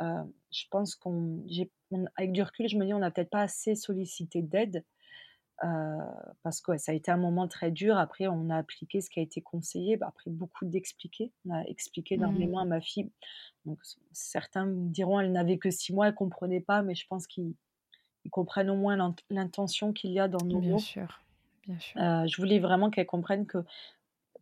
[0.00, 1.44] Euh, je pense qu'on,
[2.16, 4.84] avec du recul, je me dis, on n'a peut-être pas assez sollicité d'aide.
[5.64, 5.98] Euh,
[6.44, 7.98] parce que ça a été un moment très dur.
[7.98, 9.96] Après, on a appliqué ce qui a été conseillé.
[9.96, 11.32] Bah, après, beaucoup d'expliquer.
[11.46, 12.20] On a expliqué mmh.
[12.20, 13.10] énormément à ma fille.
[13.64, 13.80] Donc,
[14.12, 17.26] certains me diront, elle n'avait que six mois, elle ne comprenait pas, mais je pense
[18.22, 20.78] qu'ils comprennent au moins l'intention qu'il y a dans nos Bien mots.
[20.78, 21.20] sûr.
[21.66, 22.00] Bien sûr.
[22.00, 23.58] Euh, je voulais vraiment qu'elle comprenne que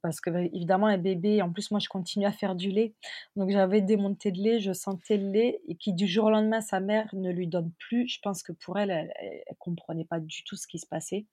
[0.02, 2.94] parce que bah, évidemment un bébé en plus moi je continue à faire du lait
[3.34, 6.30] donc j'avais des montées de lait je sentais le lait et qui du jour au
[6.30, 10.04] lendemain sa mère ne lui donne plus je pense que pour elle elle, elle, comprenait
[10.04, 11.26] pas du tout ce qui se passait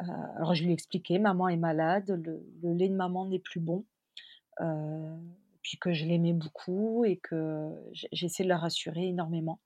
[0.00, 0.04] euh,
[0.36, 3.84] alors je lui ai expliqué maman est malade le, lait de maman n'est plus bon
[4.60, 5.16] euh,
[5.62, 7.70] puis que je l'aimais beaucoup et que
[8.12, 9.58] j'essaie de la rassurer énormément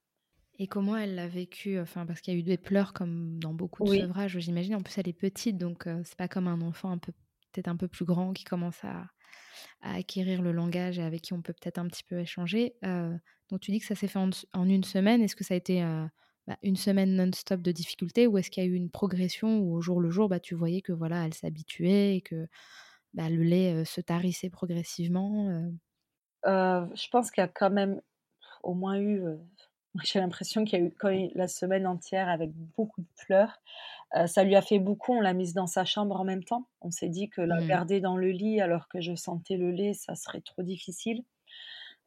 [0.59, 3.55] et comment elle l'a vécu Enfin, parce qu'il y a eu des pleurs comme dans
[3.55, 4.75] beaucoup de sevrages, j'imagine.
[4.75, 7.13] En plus, elle est petite, donc euh, c'est pas comme un enfant un peu
[7.53, 9.07] peut-être un peu plus grand, qui commence à,
[9.81, 12.75] acquérir le langage et avec qui on peut peut-être un petit peu échanger.
[12.85, 13.17] Euh,
[13.51, 15.23] donc tu dis que ça s'est fait en, une semaine.
[15.23, 16.05] Est-ce que ça a été euh,
[16.47, 19.75] bah, une semaine non-stop de difficultés ou est-ce qu'il y a eu une progression où
[19.75, 22.47] au jour le jour, bah, tu voyais que voilà, elle s'habituait et que
[23.15, 25.71] bah, le lait euh, se tarissait progressivement
[26.45, 28.01] Je pense qu'il y a quand même
[28.63, 29.23] au moins eu
[30.05, 33.61] j'ai l'impression qu'il y a eu quand la semaine entière avec beaucoup de pleurs.
[34.17, 35.13] Euh, ça lui a fait beaucoup.
[35.13, 36.67] On l'a mise dans sa chambre en même temps.
[36.81, 37.67] On s'est dit que la mmh.
[37.67, 41.25] garder dans le lit alors que je sentais le lait, ça serait trop difficile.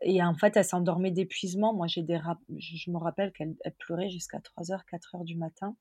[0.01, 1.73] Et en fait, elle s'endormait d'épuisement.
[1.73, 2.19] Moi, j'ai des
[2.58, 5.75] je, me rappelle qu'elle pleurait jusqu'à 3h, 4h du matin.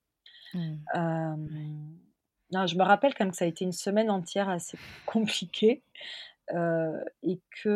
[0.53, 0.75] Mmh.
[2.53, 5.83] non, je me rappelle quand même que ça a été une semaine entière assez compliquée
[6.53, 7.69] euh, et que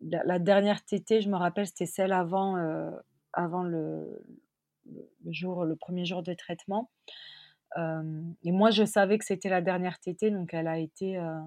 [0.00, 2.90] la, dernière tétée, je me rappelle, c'était celle avant, euh,
[3.32, 4.22] avant le,
[4.86, 6.90] le, jour, le premier jour de traitement.
[7.76, 11.38] Euh, et moi, je savais que c'était la dernière tétée, donc elle a été euh,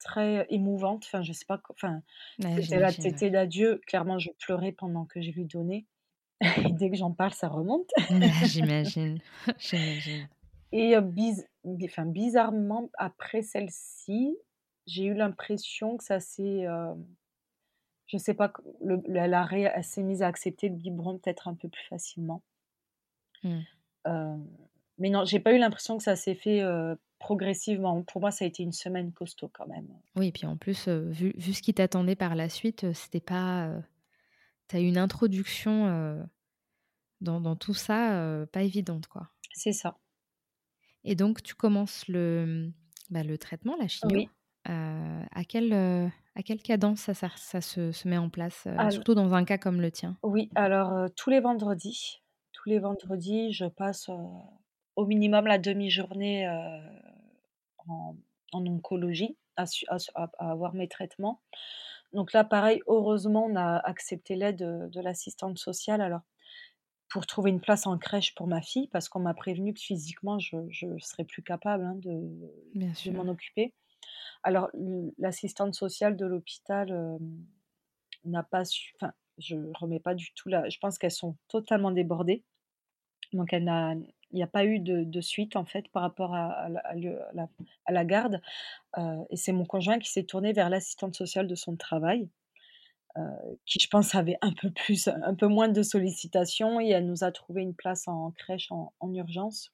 [0.00, 1.04] très émouvante.
[1.06, 2.02] Enfin, je sais pas, enfin,
[2.40, 3.80] c'était la tétée d'adieu.
[3.86, 5.86] Clairement, je pleurais pendant que je lui donnais.
[6.70, 7.90] et dès que j'en parle, ça remonte.
[8.44, 9.18] J'imagine,
[9.58, 10.28] j'imagine.
[10.70, 14.36] Et enfin, bizarrement, après celle-ci,
[14.88, 16.94] j'ai eu l'impression que ça s'est, euh,
[18.06, 21.68] je sais pas, le l'arrêt elle s'est mise à accepter le biberon peut-être un peu
[21.68, 22.42] plus facilement.
[23.44, 23.60] Mmh.
[24.98, 26.60] mais non, j'ai pas eu l'impression que ça s'est fait,
[27.20, 28.02] progressivement.
[28.02, 29.86] Pour moi, ça a été une semaine costaud quand même.
[30.16, 33.70] Oui, et puis en plus, vu vu ce qui t'attendait par la suite, c'était pas,
[34.66, 36.26] tu as eu une introduction,
[37.20, 39.30] dans dans tout ça, pas évidente, quoi.
[39.52, 39.96] C'est ça.
[41.04, 42.70] Et donc tu commences le,
[43.10, 44.14] bah, le traitement, la chimio.
[44.14, 44.28] Oui.
[44.64, 49.32] À quelle, à quelle cadence ça ça ça se se met en place, surtout dans
[49.34, 50.18] un cas comme le tien?
[50.22, 54.08] Oui, alors, tous les vendredis tous les vendredis, je passe,
[54.96, 56.44] au minimum la demi-journée,
[58.52, 59.66] en oncologie, à
[60.38, 61.40] avoir mes traitements.
[62.12, 66.22] Donc là, pareil, heureusement, on a accepté l'aide, de l'assistante sociale, alors
[67.10, 70.38] pour trouver une place en crèche pour ma fille, parce qu'on m'a prévenu que physiquement
[70.38, 73.74] je ne serais plus capable, hein, de m'en occuper.
[74.42, 74.70] Alors
[75.18, 77.18] l'assistante sociale de l'hôpital,
[78.24, 81.90] n'a pas su enfin, je remets pas du tout là je pense qu'elles sont totalement
[81.90, 82.44] débordées.
[83.32, 83.94] Donc n'a
[84.30, 88.40] il n'y a pas eu de, suite en fait par rapport à, la, garde.
[88.98, 92.28] Euh, et c'est mon conjoint qui s'est tourné vers l'assistante sociale de son travail,
[93.16, 93.22] euh,
[93.64, 97.24] qui je pense avait un peu plus, un peu moins de sollicitations et elle nous
[97.24, 99.72] a trouvé une place en crèche en, urgence,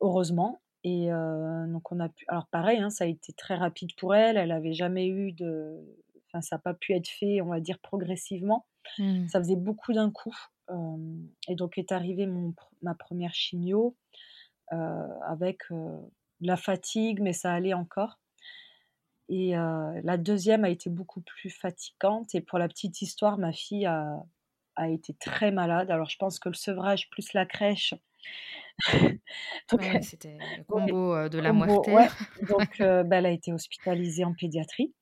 [0.00, 0.60] heureusement.
[0.82, 4.36] Et donc on a pu, alors pareil, hein, ça a été très rapide pour elle.
[4.36, 5.78] Elle avait jamais eu de,
[6.26, 8.66] enfin ça n'a pas pu être fait, on va dire progressivement.
[8.98, 9.28] Mmh.
[9.28, 10.36] Ça faisait beaucoup d'un coup
[11.48, 13.96] et donc est arrivée mon, ma première chimio
[14.70, 15.62] avec
[16.40, 18.18] la fatigue, mais ça allait encore.
[19.28, 22.34] Et la deuxième a été beaucoup plus fatigante.
[22.34, 24.24] Et pour la petite histoire, ma fille a,
[24.76, 25.90] a été très malade.
[25.90, 27.94] Alors je pense que le sevrage plus la crèche.
[30.02, 31.94] c'était le combo de la moitié.
[32.48, 34.94] Donc bah, elle a été hospitalisée en pédiatrie.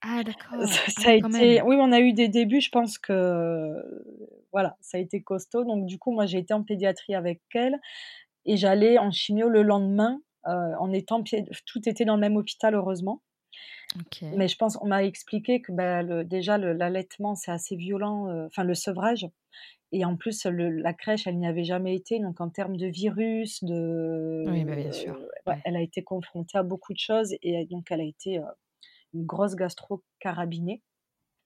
[0.00, 0.64] Ah d'accord.
[0.66, 2.60] Ça, a été, oui, on a eu des débuts.
[2.60, 3.74] Je pense que
[4.52, 5.64] voilà, ça a été costaud.
[5.64, 7.78] Donc du coup, moi, j'ai été en pédiatrie avec elle
[8.44, 12.74] et j'allais en chimio le lendemain, euh, en étant tout était dans le même hôpital,
[12.74, 13.22] heureusement.
[14.36, 18.46] Mais je pense, on m'a expliqué que bah, le, déjà l'allaitement c'est assez violent, euh,
[18.46, 19.26] enfin le sevrage.
[19.90, 22.20] Et en plus, la crèche, elle n'y avait jamais été.
[22.20, 24.44] Donc, en termes de virus, de.
[24.46, 25.18] Oui, bah, bien sûr.
[25.64, 27.34] Elle a été confrontée à beaucoup de choses.
[27.40, 28.38] Et donc, elle a été
[29.14, 30.82] une grosse gastro-carabinée.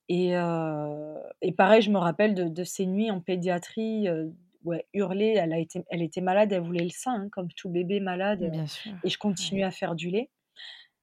[0.08, 4.28] Et, euh, et, pareil, je me rappelle de, ces nuits en pédiatrie, euh,
[4.64, 7.70] ouais, hurler, elle, a été, elle était malade, elle voulait le sein, hein, comme tout
[7.70, 8.50] bébé malade.
[8.50, 8.92] Bien sûr.
[9.04, 10.30] Et je continuais à faire du lait.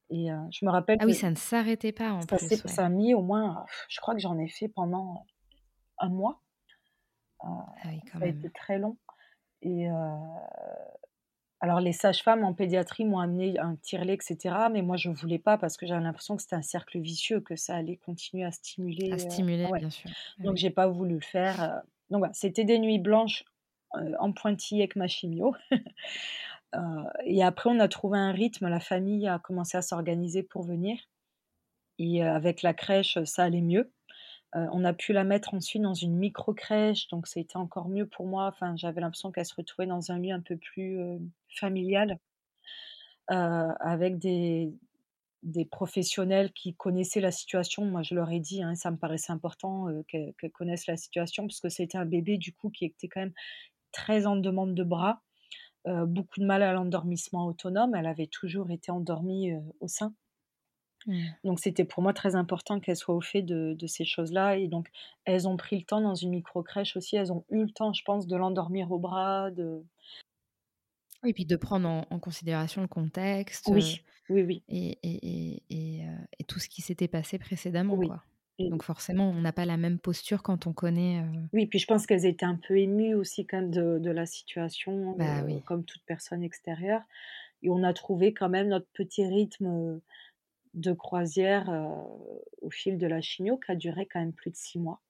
[0.09, 0.97] Et euh, je me rappelle.
[0.99, 2.57] Ah oui, ça ne s'arrêtait pas en ça plus.
[2.65, 5.25] Ça a mis au moins, je crois que j'en ai fait pendant
[5.99, 6.41] un mois.
[7.41, 8.97] ah oui, quand ça a été très long.
[9.61, 9.87] Et,
[11.61, 14.55] alors les sages-femmes en pédiatrie m'ont amené un tire-lait, etc.
[14.71, 17.41] Mais moi, je ne voulais pas parce que j'avais l'impression que c'était un cercle vicieux,
[17.41, 19.11] que ça allait continuer à stimuler.
[19.11, 20.09] À stimuler, bien sûr.
[20.39, 21.81] Donc, je j'ai pas voulu le faire.
[22.09, 23.43] Donc, voilà, c'était des nuits blanches
[23.91, 25.53] en pointillé avec ma chimio.
[27.25, 28.67] et après, on a trouvé un rythme.
[28.67, 30.99] La famille a commencé à s'organiser pour venir.
[31.97, 33.91] Et avec la crèche, ça allait mieux.
[34.53, 38.47] On a pu la mettre ensuite dans une micro-crèche, donc c'était encore mieux pour moi.
[38.47, 40.99] Enfin, j'avais l'impression qu'elle se retrouvait dans un lieu un peu plus,
[41.49, 42.17] familial,
[43.27, 44.73] avec des
[45.69, 47.85] professionnels qui connaissaient la situation.
[47.85, 51.59] Moi, je leur ai dit, hein, ça me paraissait important, qu'elles connaissent la situation parce
[51.59, 53.33] que c'était un bébé, du coup, qui était quand même
[53.91, 55.21] très en demande de bras,
[55.85, 57.95] beaucoup de mal à l'endormissement autonome.
[57.95, 60.13] Elle avait toujours été endormie, au sein.
[61.07, 61.21] Mmh.
[61.43, 64.57] Donc c'était pour moi très important qu'elles soient au fait de, ces choses-là.
[64.57, 64.89] Et donc
[65.25, 68.03] elles ont pris le temps dans une micro-crèche aussi, elles ont eu le temps, je
[68.03, 69.51] pense, de l'endormir au bras.
[69.51, 69.83] De...
[71.25, 73.67] Et puis de prendre en, considération le contexte.
[73.71, 74.63] Oui, oui, oui.
[74.67, 77.97] Et, et, et, euh, et tout ce qui s'était passé précédemment.
[77.97, 78.23] Quoi.
[78.59, 81.21] Donc forcément, on n'a pas la même posture quand on connaît.
[81.21, 84.25] Euh oui, puis je pense qu'elles étaient un peu émues aussi quand même de, la
[84.25, 85.61] situation, bah, oui.
[85.65, 87.01] comme toute personne extérieure.
[87.61, 90.01] Et on a trouvé quand même notre petit rythme
[90.73, 91.69] de croisière
[92.61, 95.01] au fil de la chimio qui a duré quand même plus de six mois.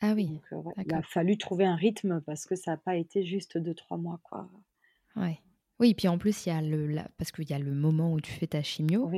[0.00, 0.40] Ah oui.
[0.84, 3.96] il a fallu trouver un rythme parce que ça n'a pas été juste deux, trois
[3.96, 4.18] mois.
[4.24, 4.48] Quoi.
[5.14, 5.38] Ouais.
[5.78, 8.20] Oui, puis en plus, il y a le, parce qu'il y a le moment où
[8.20, 9.10] tu fais ta chimio,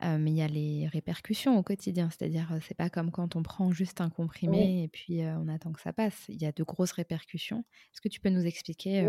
[0.00, 2.08] mais il y a les répercussions au quotidien.
[2.10, 5.80] C'est-à-dire, c'est pas comme quand on prend juste un comprimé et puis on attend que
[5.80, 6.26] ça passe.
[6.28, 7.64] Il y a de grosses répercussions.
[7.92, 9.06] Est-ce que tu peux nous expliquer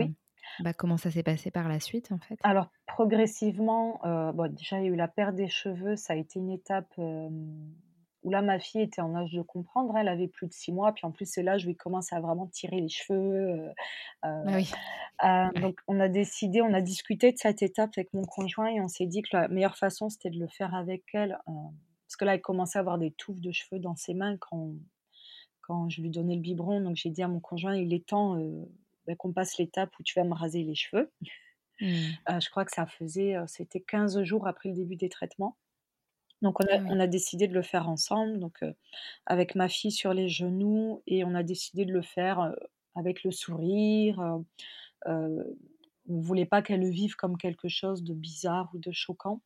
[0.61, 2.39] bah, comment ça s'est passé par la suite, en fait?
[2.43, 3.99] Alors, progressivement,
[4.33, 6.93] bon, déjà, il y a eu la perte des cheveux, ça a été une étape
[8.23, 10.71] où là, ma fille était en âge de comprendre, hein, elle avait plus de 6
[10.71, 13.71] mois, puis en plus, c'est là, je lui commence à vraiment tirer les cheveux,
[14.45, 14.67] Ah oui.
[15.55, 18.87] donc on a décidé, on a discuté de cette étape avec mon conjoint et on
[18.87, 22.35] s'est dit que la meilleure façon, c'était de le faire avec elle, parce que là,
[22.35, 24.73] elle commençait à avoir des touffes de cheveux dans ses mains quand
[25.61, 28.37] quand je lui donnais le biberon, donc j'ai dit à mon conjoint: «Il est temps,
[29.05, 31.11] bah, qu'on passe l'étape où tu vas me raser les cheveux».
[31.79, 32.13] Mmh.
[32.41, 35.57] je crois que ça faisait, c'était 15 jours après le début des traitements.
[36.41, 36.87] Donc on a oui.
[36.89, 38.63] on a décidé de le faire ensemble, donc
[39.25, 42.53] avec ma fille sur les genoux et on a décidé de le faire,
[42.95, 44.19] avec le sourire,
[45.05, 49.41] on voulait pas qu'elle le vive comme quelque chose de bizarre ou de choquant.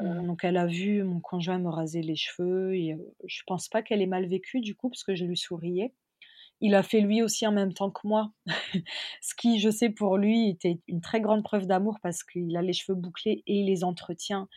[0.00, 0.26] Mmh.
[0.26, 4.02] donc elle a vu mon conjoint me raser les cheveux et je pense pas qu'elle
[4.02, 5.92] ait mal vécu du coup parce que je lui souriais.
[6.60, 8.32] Il a fait lui aussi en même temps que moi,
[9.22, 12.62] ce qui, je sais, pour lui était une très grande preuve d'amour parce qu'il a
[12.62, 14.48] les cheveux bouclés et il les entretient.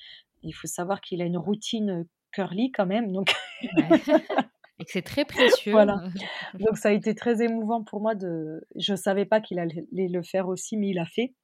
[0.43, 3.99] Il faut savoir qu'il a une routine, curly quand même, donc Ouais
[4.79, 5.71] et que c'est très précieux.
[5.71, 6.03] voilà.
[6.59, 10.23] Donc ça a été très émouvant pour moi de je savais pas qu'il allait le
[10.23, 11.35] faire aussi, mais il l'a fait.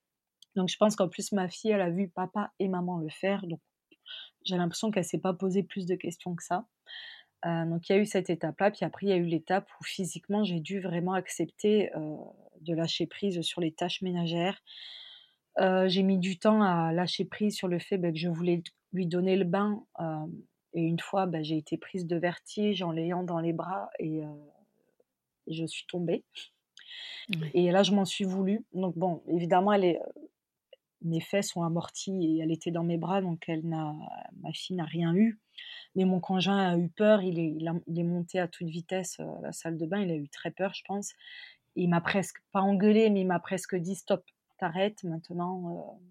[0.56, 3.46] Donc je pense qu'en plus ma fille, elle a vu papa et maman le faire,
[3.46, 3.60] donc
[4.44, 6.66] j'ai l'impression qu'elle s'est pas posé plus de questions que ça.
[7.46, 9.84] Donc il y a eu cette étape-là, puis après il y a eu l'étape où
[9.84, 11.92] physiquement j'ai dû vraiment accepter,
[12.62, 14.64] de lâcher prise sur les tâches ménagères.
[15.60, 19.08] J'ai mis du temps à lâcher prise sur le fait, bah, que je voulais lui
[19.08, 20.32] donner le bain, hem
[20.74, 24.22] et une fois, bah, j'ai été prise de vertige en l'ayant dans les bras et
[25.48, 26.24] et je suis tombée
[27.54, 28.66] et là je m'en suis voulu.
[28.74, 30.00] Donc bon, évidemment elle est,
[31.02, 33.94] mes fesses sont amorties et elle était dans mes bras, donc elle n'a
[34.42, 35.40] ma fille n'a rien eu.
[35.96, 38.68] Mais mon conjoint a eu peur, il est il a il est monté à toute
[38.68, 41.14] vitesse, à la salle de bain, il a eu très peur, je pense.
[41.76, 44.26] Il m'a presque pas engueulé, mais il m'a presque dit: «Stop,
[44.60, 46.06] t'arrêtes maintenant, heu,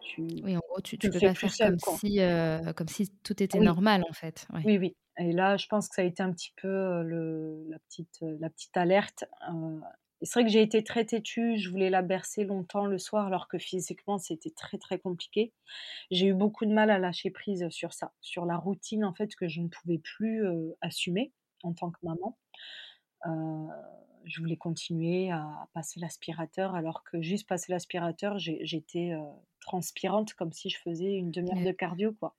[0.00, 2.00] tu Oui, en gros, tu le peux pas faire comme quoi».
[2.00, 4.46] si, heu, comme si tout était Oui, normal, en fait.
[4.52, 4.64] Ouais.
[4.64, 7.78] oui, oui et là, je pense que ça a été un petit peu, le la
[7.80, 9.26] petite, heu, la petite alerte,
[10.22, 13.48] c'est vrai que j'ai été très têtue, je voulais la bercer longtemps le soir alors
[13.48, 15.54] que physiquement c'était très, très compliqué.
[16.10, 19.34] J'ai eu beaucoup de mal à lâcher prise sur ça, sur la routine en fait
[19.36, 20.46] que je ne pouvais plus,
[20.82, 21.32] assumer
[21.64, 22.38] en tant que maman.
[23.26, 23.30] Heu,
[24.28, 29.12] je voulais continuer à passer l'aspirateur alors que juste passer l'aspirateur, j'étais,
[29.60, 31.68] transpirante comme si je faisais une 1/2 heure Ouais.
[31.72, 32.36] de cardio, quoi.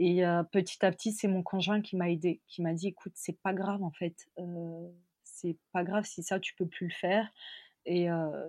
[0.00, 3.40] Et petit à petit, c'est mon conjoint qui m'a aidée, qui m'a dit: «Écoute, c'est
[3.42, 4.28] pas grave en fait,
[5.24, 7.30] c'est pas grave si ça tu peux plus le faire»
[7.86, 8.06] et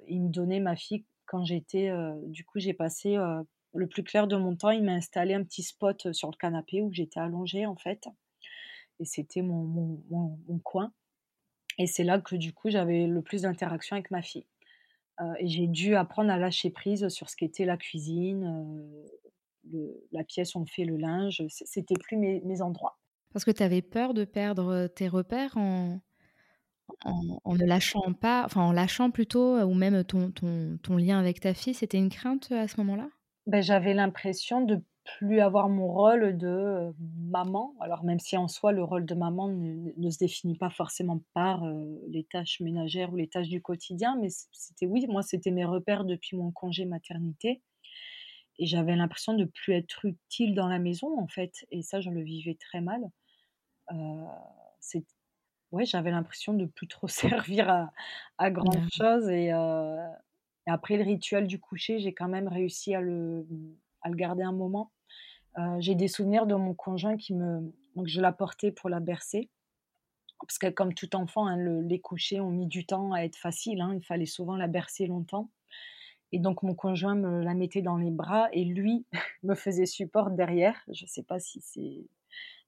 [0.10, 1.91] il me donnait ma fille quand j'étais,
[2.27, 3.17] du coup, j'ai passé,
[3.75, 6.81] le plus clair de mon temps, il m'a installé un petit spot, sur le canapé
[6.83, 8.07] où j'étais allongée, en fait.
[9.01, 10.93] Et c'était mon mon mon mon coin
[11.77, 14.45] et c'est là que, du coup, j'avais le plus d'interaction avec ma fille,
[15.21, 18.45] heu et j'ai dû apprendre à lâcher prise sur ce qu'était la cuisine,
[19.71, 22.97] le la pièce où on fait le linge, c'était plus mes mes endroits.
[23.33, 25.99] Parce que tu avais peur de perdre, tes repères en
[27.05, 31.19] en en ne lâchant pas enfin, en lâchant plutôt ou même ton ton ton lien
[31.19, 33.09] avec ta fille, c'était une crainte, à ce moment-là?
[33.45, 34.81] Beh, j'avais l'impression de
[35.19, 37.75] plus avoir mon rôle de, heu, maman.
[37.79, 41.21] Alors même si en soi le rôle de maman ne ne se définit pas forcément
[41.33, 45.51] par, heu, les tâches ménagères ou les tâches du quotidien, mais c'était oui, moi c'était
[45.51, 47.63] mes repères depuis mon congé maternité
[48.59, 52.09] et j'avais l'impression de plus être utile dans la maison, en fait et ça je
[52.09, 53.01] le vivais très mal.
[53.93, 53.95] Heu,
[54.81, 55.05] c'est
[55.71, 57.93] ouais, j'avais l'impression de plus trop servir à
[58.39, 59.51] à grand chose et
[60.67, 63.47] et après le rituel du coucher, j'ai quand même réussi à le,
[64.01, 64.91] à le garder un moment.
[65.57, 68.99] Heu, j'ai des souvenirs de mon conjoint qui me donc je la portais pour la
[68.99, 69.49] bercer.
[70.41, 73.37] Parce que comme tout enfant, hein, le les couchers ont mis du temps à être
[73.37, 75.51] faciles, hein, il fallait souvent la bercer longtemps.
[76.33, 79.07] Et donc mon conjoint me la mettait dans les bras et lui
[79.43, 80.83] me faisait support derrière.
[80.93, 82.07] Je sais pas si c'est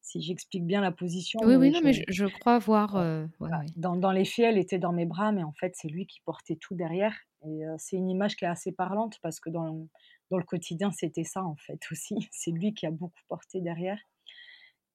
[0.01, 3.27] si j'explique bien la position, Oui, oui, non, je mais je je crois voir, ouais,
[3.39, 3.65] ouais.
[3.75, 6.21] dans dans les faits, elle était dans mes bras, mais en fait, c'est lui qui
[6.21, 7.15] portait tout derrière.
[7.45, 9.87] Et heu, c'est une image qui est assez parlante parce que dans
[10.29, 12.27] dans le quotidien, c'était ça, en fait, aussi.
[12.31, 13.99] C'est lui qui a beaucoup porté derrière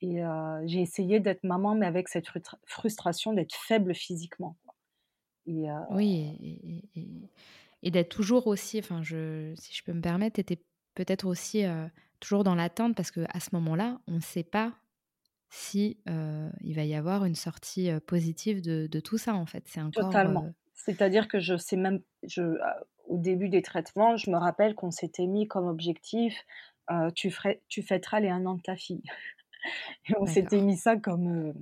[0.01, 0.21] et
[0.67, 2.27] j'ai essayé d'être maman, mais avec cette
[2.67, 4.75] frustration d'être faible physiquement, quoi
[5.47, 7.31] et Oui et et et
[7.83, 10.63] et d'être toujours aussi enfin je si je peux me permettre, tu étais
[10.95, 11.65] peut-être aussi,
[12.21, 14.75] toujours dans l'attente parce qu'à ce moment-là, on sait pas
[15.51, 19.65] si, il va y avoir une sortie, positive de de tout ça, en fait.
[19.67, 20.53] C'est encore, Totalement.
[20.75, 22.43] C'est-à-dire que je sais même je
[23.15, 26.37] au début des traitements, je me rappelle qu'on s'était mis comme objectif,
[26.91, 29.03] heu: «Tu ferais tu fêteras les 1 an de ta fille»
[30.09, 31.55] et on s'était mis ça comme, heu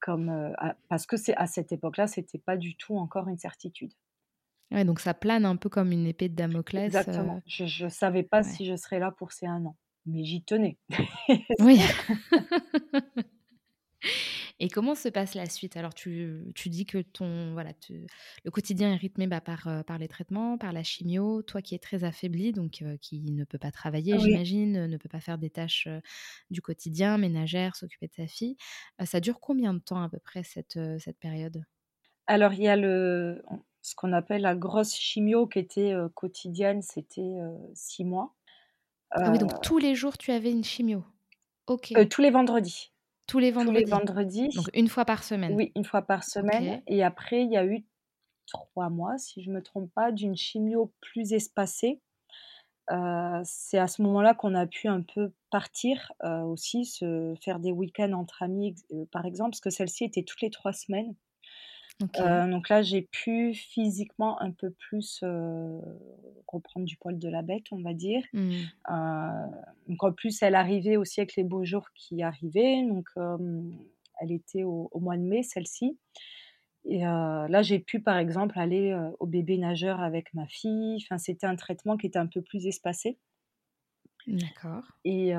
[0.00, 3.38] comme, heu, à parce que c'est à cette époque-là, c'était pas du tout encore une
[3.38, 3.92] certitude.
[4.70, 7.42] Ouais, donc ça plane un peu comme une épée de Damoclès, Exactement.
[7.46, 8.42] Je je savais pas ouais.
[8.42, 10.78] si je serais là pour ces 1 an, mais j'y tenais.
[11.58, 11.80] Oui.
[14.60, 15.76] Et comment se passe la suite?
[15.76, 17.70] Alors, tu, tu, dis que ton, voilà,
[18.44, 21.42] le quotidien est rythmé bah, par, euh, par les traitements, par la chimio.
[21.42, 25.08] Toi qui es très affaibli, donc euh, qui ne peut pas travailler, j'imagine, ne peut
[25.08, 26.00] pas faire des tâches euh,
[26.50, 28.56] du quotidien, ménagères, s'occuper de sa fille.
[29.04, 31.62] ça dure combien de temps à peu près cette, cette période?
[32.26, 33.42] Alors, il y a le,
[33.80, 37.36] ce qu'on appelle la grosse chimio qui était quotidienne, c'était
[37.74, 38.34] six mois.
[39.12, 41.04] Ah oui, donc tous les jours, tu avais une chimio?
[41.66, 41.94] Ok.
[42.10, 42.92] tous les vendredis.
[43.28, 43.84] Tous les vendredis.
[43.84, 44.48] Tous les vendredis.
[44.56, 45.54] Donc une fois par semaine.
[45.54, 46.82] Oui, une fois par semaine.
[46.88, 47.84] Et après, il y a eu
[48.46, 52.00] trois mois, si je ne me trompe pas, d'une chimio plus espacée.
[52.90, 57.60] Euh, c'est à ce moment-là qu'on a pu un peu partir euh, aussi, se faire
[57.60, 61.14] des week-ends entre amis, euh, par exemple, parce que celle-ci était toutes les trois semaines.
[62.20, 65.80] Euh, donc là, j'ai pu physiquement un peu plus euh,
[66.46, 68.22] reprendre du poil de la bête, on va dire.
[68.32, 68.52] Mmh.
[68.90, 69.46] Euh,
[69.88, 72.84] donc en plus, elle arrivait aussi avec les beaux jours qui arrivaient.
[72.86, 73.08] Donc
[74.20, 75.98] elle était au, mois de mai, celle-ci.
[76.84, 80.96] Et là, j'ai pu, par exemple, aller au bébé nageur avec ma fille.
[81.02, 83.18] Enfin, c'était un traitement qui était un peu plus espacé.
[84.28, 84.84] D'accord.
[85.04, 85.32] Et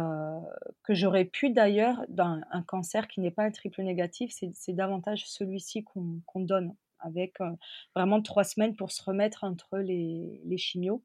[0.84, 5.30] que j'aurais pu d'ailleurs, dans un cancer qui n'est pas un triple négatif, c'est davantage
[5.30, 7.38] celui-ci qu'on donne, avec
[7.96, 11.04] vraiment trois semaines pour se remettre entre les, les chimios.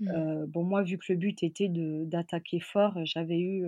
[0.00, 0.44] Mmh.
[0.46, 3.66] bon, moi, vu que le but était d'attaquer fort, j'avais eu.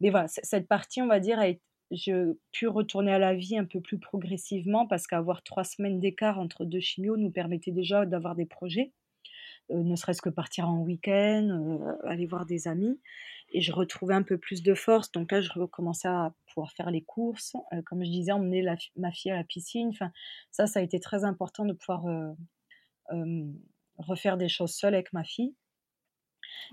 [0.00, 1.48] Mais voilà, cette partie, on va dire, a
[1.90, 2.14] j'ai
[2.52, 6.64] pu retourner à la vie un peu plus progressivement parce qu'avoir trois semaines d'écart entre
[6.64, 8.92] deux chimios nous permettait déjà d'avoir des projets.
[9.72, 13.00] Euh, ne serait-ce que partir en week-end, euh, aller voir des amis.
[13.52, 15.10] Et je retrouvais un peu plus de force.
[15.12, 17.56] Donc là, je recommençais à pouvoir faire les courses.
[17.72, 18.64] Euh, comme je disais, emmener
[18.96, 19.88] ma fille à la piscine.
[19.88, 20.10] Enfin,
[20.50, 22.04] ça, ça a été très important de pouvoir
[23.98, 25.54] refaire des choses seule avec ma fille.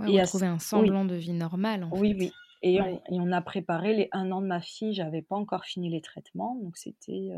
[0.08, 1.88] et retrouver un semblant de vie normale.
[1.92, 2.32] oui, oui.
[2.66, 2.80] Et,
[3.10, 4.94] on, a préparé les un an de ma fille.
[4.94, 7.32] J'avais pas encore fini les traitements, donc c'était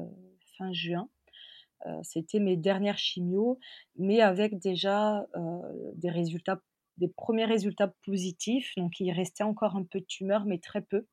[0.57, 1.09] fin juin.
[1.85, 3.59] Euh, c'était mes dernières chimios,
[3.97, 6.61] mais avec déjà euh, des résultats,
[6.97, 8.73] des premiers résultats positifs.
[8.77, 11.05] Donc il restait encore un peu de tumeur, mais très peu.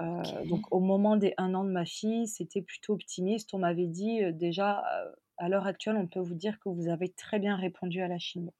[0.00, 3.52] Euh, donc au moment des un an de ma fille, c'était plutôt optimiste.
[3.52, 4.82] On m'avait dit déjà,
[5.36, 8.18] à l'heure actuelle, on peut vous dire que vous avez très bien répondu à la
[8.18, 8.54] chimio.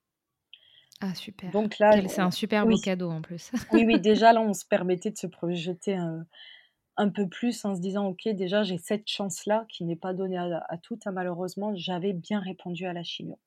[1.00, 1.50] Ah super.
[1.50, 3.50] Donc là, c'est un super beau cadeau en plus.
[3.72, 6.26] oui, oui, déjà là, on se permettait de se projeter un,
[6.96, 10.12] un peu plus en se disant ok déjà j'ai cette chance là qui n'est pas
[10.12, 13.38] donnée à, toutes hein, malheureusement j'avais bien répondu à la chimio.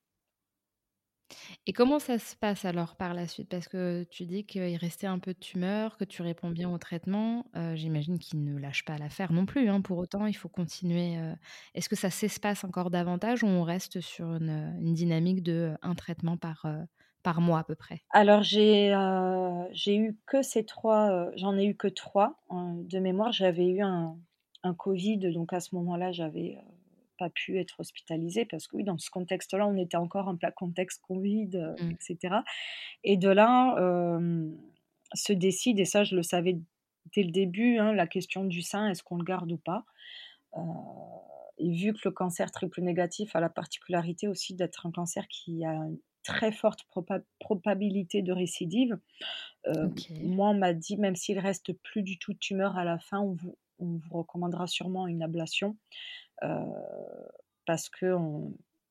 [1.66, 3.50] Et comment ça se passe alors par la suite?
[3.50, 6.78] Parce que tu dis qu'il restait un peu de tumeur, que tu réponds bien au
[6.78, 7.48] traitement.
[7.56, 9.68] Euh, j'imagine qu'il ne lâche pas l'affaire non plus.
[9.70, 9.82] Hein.
[9.82, 11.18] Pour autant, il faut continuer.
[11.18, 11.34] Euh.
[11.74, 16.38] Est-ce que ça s'espace encore davantage ou on reste sur une, dynamique de un traitement
[16.38, 16.84] par, euh,
[17.26, 18.04] par mois à peu près?
[18.12, 23.00] Alors j'ai euh, j'ai eu que ces trois, euh, j'en ai eu que trois de
[23.00, 23.32] mémoire.
[23.32, 24.16] J'avais eu un,
[24.62, 26.70] un, Covid, donc à ce moment-là, j'avais euh,
[27.18, 30.52] pas pu être hospitalisée parce que oui, dans ce contexte-là, on était encore en plein
[30.52, 31.92] contexte Covid, mmh.
[31.92, 32.36] etc.
[33.04, 33.76] Et de là
[35.14, 36.60] se décide, et ça je le savais
[37.16, 39.86] dès le début, hein, la question du sein, est-ce qu'on le garde ou pas?
[41.58, 45.66] Et vu que le cancer triple négatif a la particularité aussi d'être un cancer qui
[45.66, 45.80] a
[46.26, 46.82] très forte
[47.40, 48.98] probabilité de récidive.
[49.68, 49.90] Euh,
[50.24, 53.22] moi, on m'a dit, même s'il reste plus du tout de tumeur à la fin,
[53.22, 55.78] on vous, on vous recommandera sûrement une ablation
[56.44, 56.60] euh,
[57.66, 58.16] parce que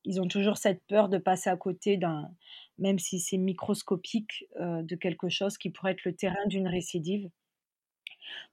[0.07, 2.31] ils ont toujours cette peur de passer à côté d'un,
[2.79, 7.31] même si c'est microscopique, euh, de quelque chose qui pourrait être le terrain d'une récidive.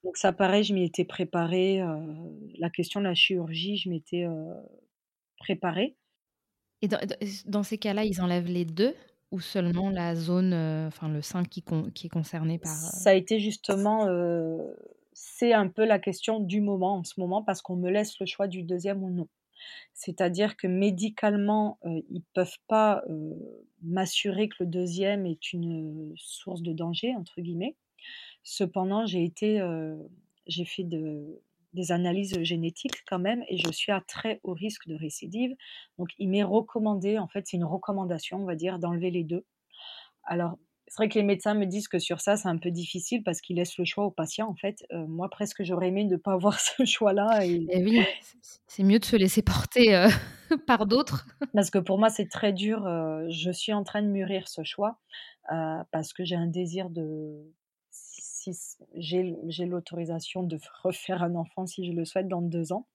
[0.04, 1.82] Donc ça, pareil, je m'y étais préparée.
[2.58, 4.28] la question de la chirurgie, je m'étais
[5.38, 5.96] préparée.
[6.82, 6.88] Et
[7.46, 8.96] dans, ces cas-là, ils enlèvent les deux
[9.32, 11.64] ou seulement la zone, euh, enfin le sein qui,
[12.04, 12.72] est concerné par...
[12.72, 12.90] Euh?
[12.92, 14.58] Ça a été justement, euh,
[15.14, 18.26] c'est un peu la question du moment en ce moment parce qu'on me laisse le
[18.26, 19.28] choix du deuxième ou non.
[19.94, 23.04] C'est-à-dire que médicalement, ils ne peuvent pas
[23.84, 27.76] m'assurer que le deuxième est une source de danger, entre guillemets.
[28.42, 29.64] Cependant, j'ai été,
[30.48, 31.40] j'ai fait de,
[31.74, 35.56] des analyses génétiques quand même et je suis à très haut risque de récidive.
[35.98, 39.46] Donc il m'est recommandé, en fait c'est une recommandation on va dire, d'enlever les deux.
[40.26, 40.58] Alors
[40.88, 43.40] c'est vrai que les médecins me disent que sur ça c'est un peu difficile parce
[43.40, 44.86] qu'ils laissent le choix aux patients en fait.
[44.92, 47.46] Euh, moi presque j'aurais aimé ne pas avoir ce choix-là.
[47.46, 47.66] Et...
[47.70, 48.04] Eh oui,
[48.68, 50.10] c'est mieux de se laisser porter euh,
[50.68, 51.26] par d'autres.
[51.54, 52.84] parce que pour moi c'est très dur.
[53.30, 55.00] Je suis en train de mûrir ce choix
[55.92, 57.54] parce que j'ai un désir de
[58.42, 62.88] si j'ai l'autorisation de refaire un enfant si je le souhaite dans deux ans.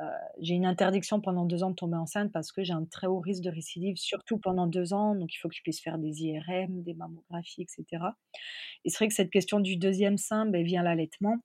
[0.00, 0.04] Euh,
[0.40, 3.18] j'ai une interdiction pendant deux ans de tomber enceinte parce que j'ai un très haut
[3.18, 5.16] risque de récidive, surtout pendant deux ans.
[5.16, 8.04] Donc, il faut que je puisse faire des IRM, des mammographies, etc.
[8.84, 11.38] Et c'est vrai que cette question du deuxième sein ben, vient l'allaitement.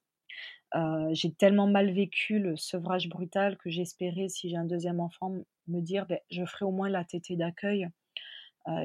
[1.12, 5.34] j'ai tellement mal vécu le sevrage brutal que j'espérais, si j'ai un deuxième enfant,
[5.68, 7.88] me dire: «Beh, je ferai au moins la tétée d'accueil,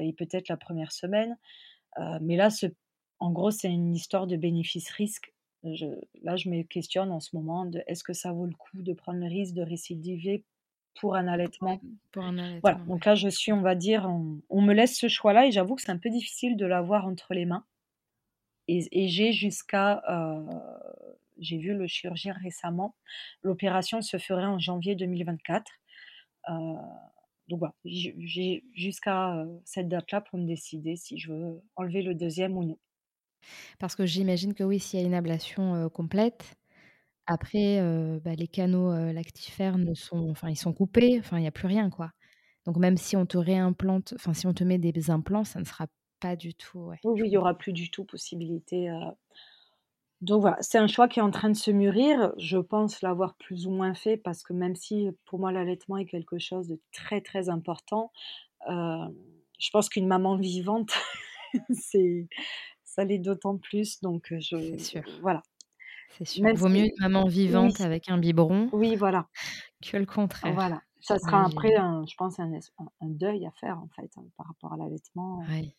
[0.01, 1.37] et peut-être la première semaine».
[2.21, 2.67] mais là, ce
[3.19, 5.33] en gros, c'est une histoire de bénéfice-risque.
[5.63, 5.87] Je
[6.23, 8.93] là, je me questionne en ce moment de: «Est-ce que ça vaut le coup de
[8.93, 10.45] prendre le risque de récidiver
[10.95, 14.07] pour un allaitement?» pour un voilà, allaitement, donc là, je suis, on va dire,
[14.49, 17.33] on me laisse ce choix-là et j'avoue que c'est un peu difficile de l'avoir entre
[17.33, 17.65] les mains
[18.67, 20.01] et et j'ai jusqu'à,
[21.37, 22.95] j'ai vu le chirurgien récemment.
[23.43, 25.71] L'opération se ferait en janvier 2024.
[26.49, 26.53] Heu,
[27.49, 32.57] donc voilà, j'ai jusqu'à, cette date-là pour me décider si je veux enlever le deuxième
[32.57, 32.77] ou non.
[33.79, 36.55] Parce que j'imagine que oui, s'il y a une ablation, complète,
[37.27, 41.47] après, heu, bah, les canaux, lactifères ne sont enfin, ils sont coupés, enfin, il y
[41.47, 42.11] a plus rien, quoi.
[42.65, 45.65] Donc même si on te réimplante, enfin, si on te met des implants, ça ne
[45.65, 45.87] sera
[46.21, 47.37] pas du tout ouais, Oui, je oui, il y comprends.
[47.37, 49.11] aura plus du tout possibilité, heu
[50.21, 52.33] donc voilà, c'est un choix qui est en train de se mûrir.
[52.37, 56.05] Je pense l'avoir plus ou moins fait parce que même si, pour moi, l'allaitement est
[56.05, 58.11] quelque chose de très, très important,
[58.69, 58.73] heu,
[59.59, 60.91] je pense qu'une maman vivante,
[61.71, 62.27] c'est
[62.99, 65.03] ça l'est d'autant plus donc je C'est sûr.
[65.21, 65.43] voilà.
[66.09, 66.43] C'est sûr.
[66.43, 69.27] Même Vaut mieux une maman oui, vivante avec un biberon oui, voilà.
[69.81, 70.81] que le contraire, Voilà.
[71.01, 72.49] Ça sera après un je pense un
[73.01, 75.75] deuil à faire, en fait, hein, par rapport à l'allaitement, Oui.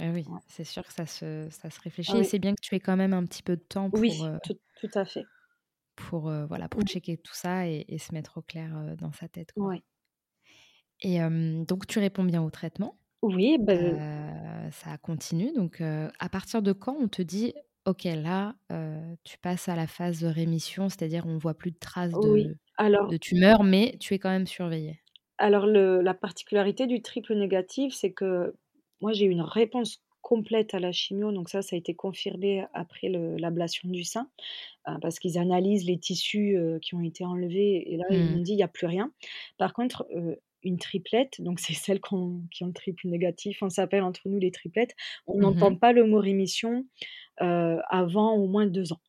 [0.00, 0.40] Ah oui, ouais.
[0.48, 2.24] c'est sûr que ça se ça se réfléchit et Oui.
[2.24, 4.54] c'est bien que tu aies quand même un petit peu de temps pour, Oui, tout
[4.76, 5.28] tout à fait.
[5.96, 6.86] pour, voilà, pour Mmh.
[6.86, 9.82] checker tout ça et et se mettre au clair, dans sa tête, quoi Ouais.
[11.00, 11.18] et
[11.66, 12.98] donc tu réponds bien au traitement?
[13.26, 17.54] Oui, Heu, ça continue donc à partir de quand on te dit:
[17.86, 18.56] «OK, là,
[19.24, 22.56] tu passes à la phase de rémission», c'est-à-dire on voit plus de traces Oui, de
[22.76, 25.02] alors de tumeur, mais tu es quand même surveillée?
[25.38, 28.54] alors le la particularité du triple négatif, c'est que
[29.00, 32.64] moi, j'ai eu une réponse complète à la chimio, donc ça, ça a été confirmé
[32.72, 34.30] après l'ablation du sein,
[35.02, 38.38] parce qu'ils analysent les tissus, qui ont été enlevés et là, ils Mmh.
[38.38, 39.12] m'ont dit: «Il y a plus rien».
[39.58, 40.06] Par contre,
[40.62, 44.50] une triplette, donc c'est celles qui ont le triple négatif, on s'appelle entre nous les
[44.50, 44.94] triplettes,
[45.26, 46.86] on Mmh n'entend pas le mot rémission,
[47.38, 49.00] avant au moins 2 ans.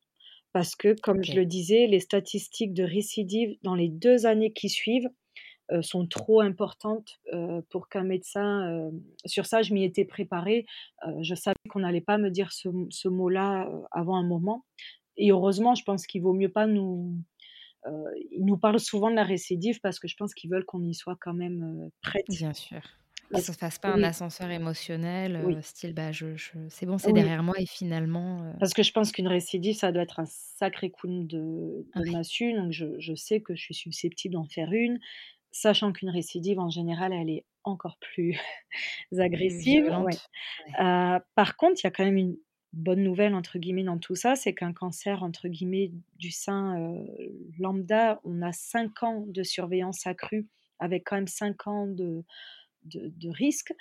[0.52, 4.68] Parce que, comme je le disais, les statistiques de récidive dans les 2 années qui
[4.68, 5.08] suivent,
[5.82, 7.20] sont trop importantes,
[7.68, 8.90] pour qu'un médecin,
[9.26, 10.64] sur ça, je m'y étais préparée,
[11.20, 14.64] je savais qu'on n'allait pas me dire ce ce mot-là, avant un moment.
[15.18, 17.16] Et heureusement, je pense qu'il vaut mieux pas nous
[18.30, 20.94] ils nous parlent souvent de la récidive parce que je pense qu'ils veulent qu'on y
[20.94, 22.26] soit quand même, heu, prête.
[22.28, 22.80] Bien sûr,
[23.32, 26.98] que ça fasse pas un ascenseur émotionnel, oui, heu, style, bah, je je c'est bon,
[26.98, 30.20] c'est oui, derrière moi et finalement, parce que je pense qu'une récidive, ça doit être
[30.20, 34.34] un sacré coup de de ouais, massue, donc je je sais que je suis susceptible
[34.34, 34.98] d'en faire une,
[35.52, 38.36] sachant qu'une récidive, en général, elle est encore plus
[39.18, 40.20] agressive, ouais.
[40.58, 40.78] Ouais.
[41.34, 42.36] Par contre, il y a quand même une
[42.72, 46.94] «bonne nouvelle» entre guillemets dans tout ça, c'est qu'un cancer entre guillemets du sein,
[47.58, 50.48] lambda, on a 5 ans de surveillance accrue
[50.80, 52.24] avec quand même 5 ans de
[52.84, 53.74] de risque.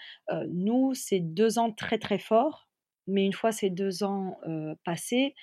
[0.49, 2.69] Nous, c'est 2 ans très, très forts,
[3.07, 4.39] mais une fois ces 2 ans,
[4.83, 5.35] passés,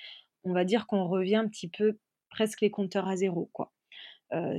[0.43, 1.97] on va dire qu'on revient un petit peu
[2.29, 3.73] presque les compteurs à zéro, quoi.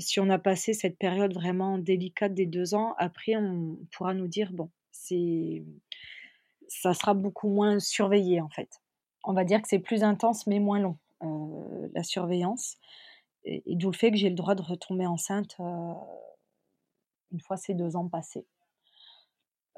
[0.01, 4.29] Si on a passé cette période vraiment délicate des 2 ans, après on pourra nous
[4.29, 5.65] dire: «Bon, c'est
[6.69, 8.83] ça sera beaucoup moins surveillé, en fait.
[9.25, 12.77] On va dire que c'est plus intense, mais moins long, heu, la surveillance
[13.45, 15.65] et et d'où le fait que j'ai le droit de retomber enceinte, heu,
[17.31, 18.49] une fois ces 2 ans passés.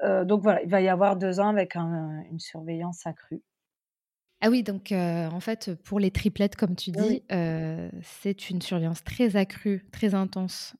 [0.03, 3.43] Heu, donc voilà, il va y avoir 2 ans avec un une surveillance accrue.
[4.41, 7.23] Ah oui, donc en fait, pour les triplettes, comme tu Oui, dis,
[8.01, 10.75] c'est une surveillance très accrue, très intense,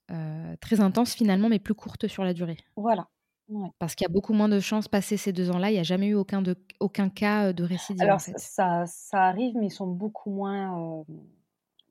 [0.62, 2.58] très intense finalement, mais plus courte sur la durée?
[2.76, 3.10] voilà,
[3.50, 3.72] ouais.
[3.80, 5.84] Parce qu'il y a beaucoup moins de chances, passé ces 2 ans-là, il y a
[5.84, 8.38] jamais eu aucun de aucun cas, heu, de récidive, Alors fait?
[8.38, 11.28] ça ça arrive, mais ils sont beaucoup moins, hem,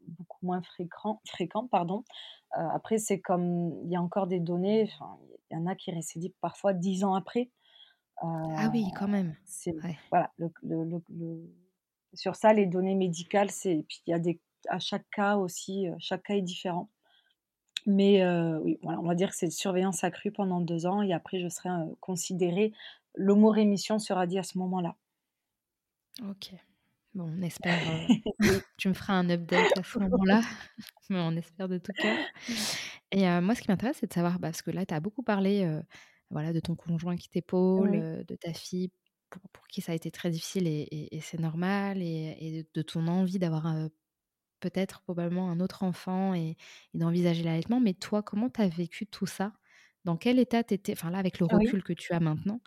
[0.09, 2.05] beaucoup moins fréquents fréquents, pardon.
[2.57, 4.89] Heu, après c'est comme il y a encore des données,
[5.51, 7.51] il y en a qui récidivent parfois 10 ans après.
[8.57, 9.37] Ah oui, quand même.
[9.45, 9.99] c'est Ouais.
[10.11, 11.55] voilà, le le le
[12.15, 15.87] sur ça, les données médicales, c'est puis il y a des à chaque cas aussi,
[15.99, 16.91] chaque cas est différent.
[17.89, 18.23] Mais
[18.59, 21.41] oui, voilà, on va dire que c'est une surveillance accrue pendant 2 ans et après
[21.41, 22.73] je serai, heu, considérée
[23.15, 24.95] le mot rémission sera dit à ce moment-là.
[26.23, 26.53] OK.
[27.15, 27.79] Bon, on espère,
[28.41, 30.43] Oui, tu me feras un update à ce moment-là,
[31.09, 32.17] mais on espère de tout cœur.
[33.11, 35.81] Et moi, ce qui m'intéresse, c'est de savoir, parce que là, tu as beaucoup parlé,
[36.31, 38.91] voilà, de ton conjoint qui t'épaule, oui, de ta fille
[39.31, 42.67] pour pour qui ça a été très difficile et et et c'est normal et et
[42.73, 43.67] de ton envie d'avoir,
[44.61, 46.57] peut-être, probablement un autre enfant et
[46.95, 47.81] et d'envisager l'allaitement.
[47.81, 49.53] Mais toi, comment tu as vécu tout ça?
[50.05, 50.93] Dans quel état tu étais?
[50.93, 51.69] Enfin là, avec le oui.
[51.69, 52.61] recul que tu as maintenant,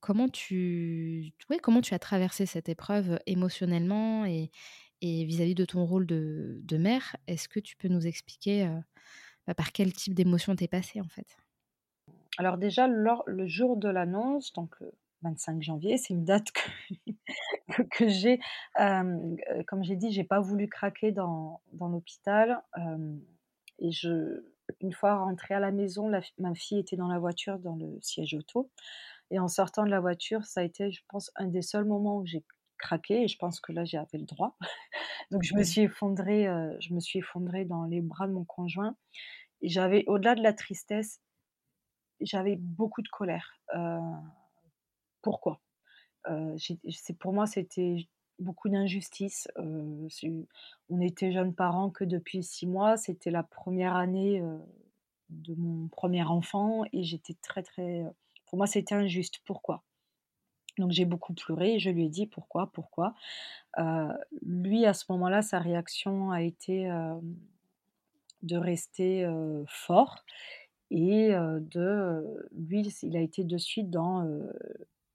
[0.00, 4.50] comment tu ouais, comment tu as traversé cette épreuve, émotionnellement et
[5.02, 8.68] Et vis-à-vis de ton rôle de, de mère, est-ce que tu peux nous expliquer
[9.46, 11.38] bah, par quel type d'émotion t'es passée en fait?
[12.38, 14.92] Alors déjà, lors, le jour de l'annonce, donc le
[15.22, 17.11] 25 janvier, c'est une date que,
[17.90, 18.38] que, j'ai,
[18.76, 22.62] comme j'ai dit, j'ai pas voulu craquer dans, dans l'hôpital.
[23.78, 24.42] et je,
[24.80, 28.34] une fois rentrée à la maison, ma fille était dans la voiture, dans le siège
[28.34, 28.70] auto.
[29.30, 32.18] Et en sortant de la voiture, ça a été, je pense, un des seuls moments
[32.18, 32.44] où j'ai
[32.78, 33.22] craqué.
[33.22, 34.56] Et je pense que là, j'avais le droit.
[35.30, 36.44] Donc, je me suis effondrée,
[36.80, 38.96] je me suis effondrée dans les bras de mon conjoint.
[39.62, 41.20] Et j'avais, au-delà de la tristesse,
[42.20, 43.58] j'avais beaucoup de colère.
[45.22, 45.60] pourquoi?
[47.18, 48.08] Pour moi, c'était
[48.38, 49.48] beaucoup d'injustice.
[49.56, 52.96] on était jeunes parents que depuis six mois.
[52.96, 54.42] C'était la première année
[55.30, 58.04] de mon premier enfant et j'étais très très.
[58.46, 59.40] Pour moi, c'était injuste.
[59.44, 59.82] Pourquoi?
[60.78, 63.14] Donc j'ai beaucoup pleuré je lui ai dit pourquoi, pourquoi?
[64.42, 66.90] lui, à ce moment-là, sa réaction a été
[68.42, 69.26] de rester
[69.66, 70.24] fort
[70.90, 74.28] et de lui, il a été de suite dans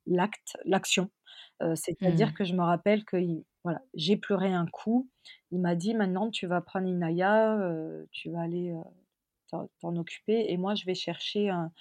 [0.08, 1.10] l'acte, l'action.
[1.76, 2.34] c'est-à-dire mmh.
[2.34, 3.18] que je me rappelle que
[3.64, 5.10] voilà, j'ai pleuré un coup.
[5.52, 7.58] Il m'a dit maintenant tu vas prendre Inaya,
[8.12, 8.74] tu vas aller
[9.50, 11.72] t'en occuper et moi je vais chercher un,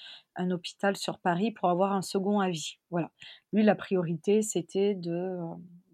[0.50, 2.78] hôpital sur Paris pour avoir un second avis.
[2.90, 3.10] Voilà.
[3.52, 5.36] Lui la priorité c'était de,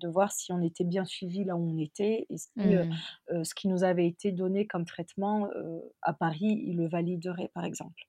[0.00, 3.44] de voir si on était bien suivi là où on était et si mmh.
[3.44, 5.48] ce qui nous avait été donné comme traitement
[6.02, 8.06] à Paris il le validerait par exemple.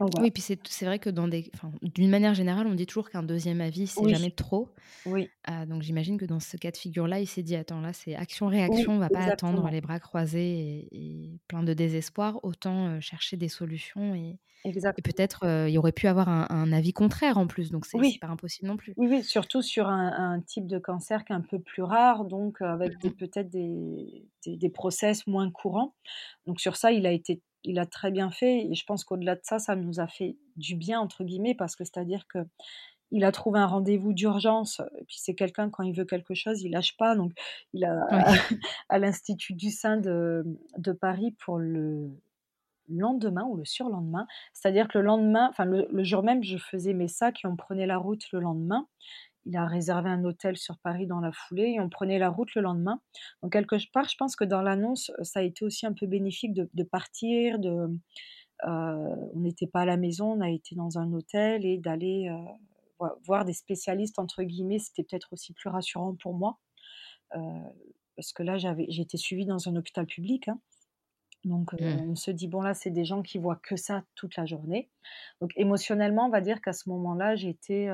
[0.00, 1.50] Oui, puis c'est vrai que dans des,
[1.82, 4.68] d'une manière générale, on dit toujours qu'un deuxième avis, c'est jamais trop.
[5.06, 5.30] Oui.
[5.44, 8.16] Ah, donc j'imagine que dans ce cas de figure-là, il s'est dit attends là, c'est
[8.16, 13.48] action-réaction, on va pas attendre les bras croisés et, plein de désespoir, autant chercher des
[13.48, 14.38] solutions et,
[15.02, 18.66] peut-être il y aurait pu avoir un, avis contraire en plus, donc c'est pas impossible
[18.66, 18.94] non plus.
[18.96, 22.60] Oui, oui, surtout sur un, type de cancer qui est un peu plus rare, donc
[22.60, 25.94] avec mmh peut-être des, des, des process moins courants.
[26.46, 29.34] Donc sur ça, il a été il a très bien fait et je pense qu'au-delà
[29.34, 32.38] de ça, ça nous a fait du bien entre guillemets parce que c'est-à-dire que
[33.10, 36.62] il a trouvé un rendez-vous d'urgence et puis c'est quelqu'un quand il veut quelque chose,
[36.62, 37.14] il lâche pas.
[37.14, 37.32] Donc
[37.72, 38.06] il a
[38.88, 40.44] à l'institut du sein de,
[41.00, 42.10] Paris pour le
[42.88, 46.92] lendemain ou le surlendemain, c'est-à-dire que le lendemain, enfin le, le, jour même, je faisais
[46.92, 48.86] mes sacs et on prenait la route le lendemain
[49.46, 52.54] il a réservé un hôtel sur Paris dans la foulée et on prenait la route
[52.54, 53.00] le lendemain.
[53.42, 56.52] Donc quelque part, je pense que dans l'annonce, ça a été aussi un peu bénéfique
[56.54, 57.88] de, partir, de,
[58.66, 62.28] euh, on n'était pas à la maison, on a été dans un hôtel et d'aller
[62.30, 66.58] euh, voir des spécialistes, entre guillemets, c'était peut-être aussi plus rassurant pour moi.
[67.34, 67.40] Euh,
[68.16, 70.48] parce que là, j'avais, j'étais suivie dans un hôpital public.
[70.48, 70.60] Hein.
[71.44, 72.08] Donc, mmh.
[72.08, 74.88] on se dit, bon, là, c'est des gens qui voient que ça toute la journée.
[75.40, 77.90] Donc, émotionnellement, on va dire qu'à ce moment-là, j'étais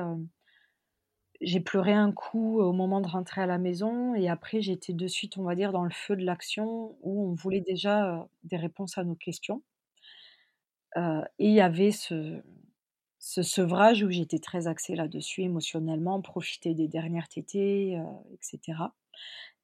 [1.41, 5.07] j'ai pleuré un coup au moment de rentrer à la maison et après j'étais de
[5.07, 8.97] suite, on va dire, dans le feu de l'action où on voulait déjà des réponses
[8.97, 9.63] à nos questions.
[10.95, 11.01] et
[11.39, 12.41] il y avait ce,
[13.19, 17.99] ce sevrage où j'étais très axée là-dessus émotionnellement, profiter des dernières tétées,
[18.33, 18.79] etc.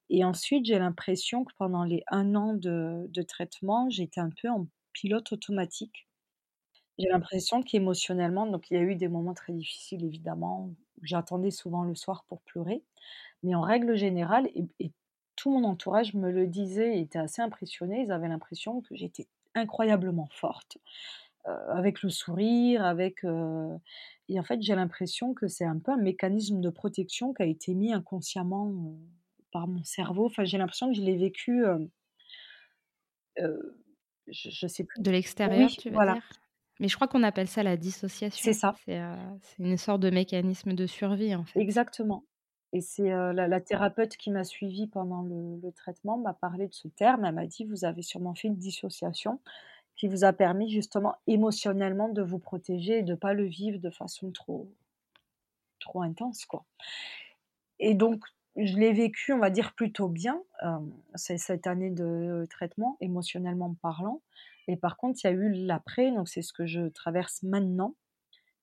[0.09, 4.49] Et ensuite, j'ai l'impression que pendant les un an de, de traitement, j'étais un peu
[4.49, 6.07] en pilote automatique.
[6.99, 10.71] J'ai l'impression qu'émotionnellement, donc il y a eu des moments très difficiles évidemment,
[11.01, 12.83] j'attendais souvent le soir pour pleurer.
[13.43, 14.91] Mais en règle générale, et,
[15.35, 18.01] tout mon entourage me le disait, était assez impressionné.
[18.01, 20.79] Ils avaient l'impression que j'étais incroyablement forte,
[21.45, 23.23] euh, avec le sourire, avec.
[23.23, 23.77] Euh,
[24.29, 27.45] et en fait, j'ai l'impression que c'est un peu un mécanisme de protection qui a
[27.45, 28.95] été mis inconsciemment euh,
[29.51, 30.25] par mon cerveau.
[30.25, 31.63] Enfin, j'ai l'impression que je l'ai vécu.
[33.37, 34.99] Je, ne sais plus.
[34.99, 36.13] De l'extérieur, tu veux voilà.
[36.13, 36.23] dire?
[36.79, 38.43] Mais je crois qu'on appelle ça la dissociation.
[38.43, 38.75] C'est ça.
[38.89, 41.59] Euh, c'est une sorte de mécanisme de survie, en fait.
[41.59, 42.23] Exactement.
[42.73, 46.87] Et c'est euh, la, thérapeute qui m'a suivie pendant le, traitement m'a parlé de ce
[46.89, 47.25] terme.
[47.25, 49.39] Elle m'a dit vous avez sûrement fait une dissociation
[49.95, 53.79] qui vous a permis justement émotionnellement de vous protéger et de ne pas le vivre
[53.79, 54.71] de façon trop
[55.79, 56.65] trop intense, quoi.
[57.79, 58.23] Et donc
[58.57, 60.79] je l'ai vécu, on va dire plutôt bien, euh,
[61.15, 64.21] cette année de traitement émotionnellement parlant.
[64.67, 67.95] Et par contre, il y a eu l'après, donc c'est ce que je traverse maintenant,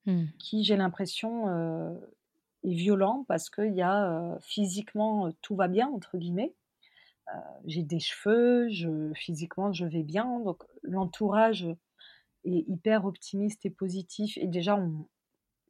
[0.07, 0.25] mmh.
[0.39, 1.95] qui, j'ai l'impression, euh,
[2.65, 6.55] est violent parce qu'il y a euh, physiquement, tout va bien, entre guillemets.
[7.35, 10.41] Euh, j'ai des cheveux, je, physiquement, je vais bien.
[10.41, 11.67] Donc, l'entourage
[12.45, 14.37] est hyper optimiste et positif.
[14.37, 14.79] Et déjà,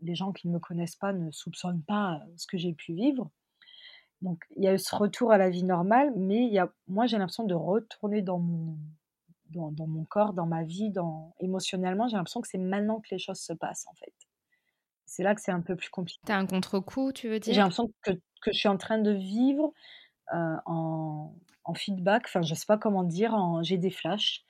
[0.03, 3.30] les gens qui ne me connaissent pas ne soupçonnent pas ce que j'ai pu vivre.
[4.22, 6.72] Donc, il y a eu ce retour à la vie normale, mais il y a,
[6.89, 8.76] moi, j'ai l'impression de retourner dans mon
[9.55, 13.18] dans, mon corps, dans ma vie, dans émotionnellement, j'ai l'impression que c'est maintenant que les
[13.18, 14.14] choses se passent en fait.
[15.07, 16.20] C'est là que c'est un peu plus compliqué.
[16.26, 17.55] T'as un contre-coup, tu veux dire?
[17.55, 19.72] J'ai l'impression que, que, je suis en train de vivre
[20.32, 21.34] en
[21.66, 24.44] en feedback, enfin, je sais pas comment dire, j'ai des flashs,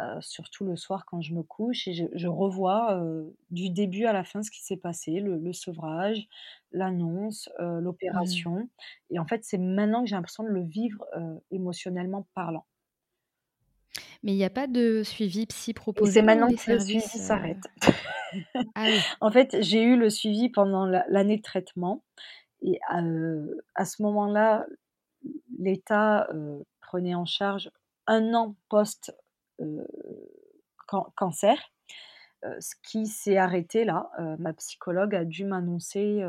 [0.00, 4.06] heu, surtout le soir quand je me couche et je je revois, heu, du début
[4.06, 6.28] à la fin ce qui s'est passé, le le sevrage,
[6.72, 7.50] l'annonce,
[8.10, 8.44] Mmh.
[8.44, 8.70] l'opération
[9.10, 11.04] et en fait, c'est maintenant que j'ai l'impression de le vivre,
[11.52, 12.66] émotionnellement parlant.
[14.22, 15.72] Mais il y a pas de suivi psy
[16.04, 17.18] c'est proposé dans maintenant que le suivi heu?
[17.18, 17.68] s'arrête.
[18.74, 19.08] Ah oui.
[19.20, 22.04] En fait, j'ai eu le suivi pendant l'a l'année de traitement
[22.62, 24.66] et heu, à ce moment-là,
[25.58, 27.70] l'État, heu, prenait en charge
[28.08, 29.14] un an post,
[29.60, 29.86] heu,
[30.88, 31.58] can cancer,
[32.44, 34.10] heu, ce qui s'est arrêté là.
[34.40, 36.22] Ma psychologue a dû m'annoncer,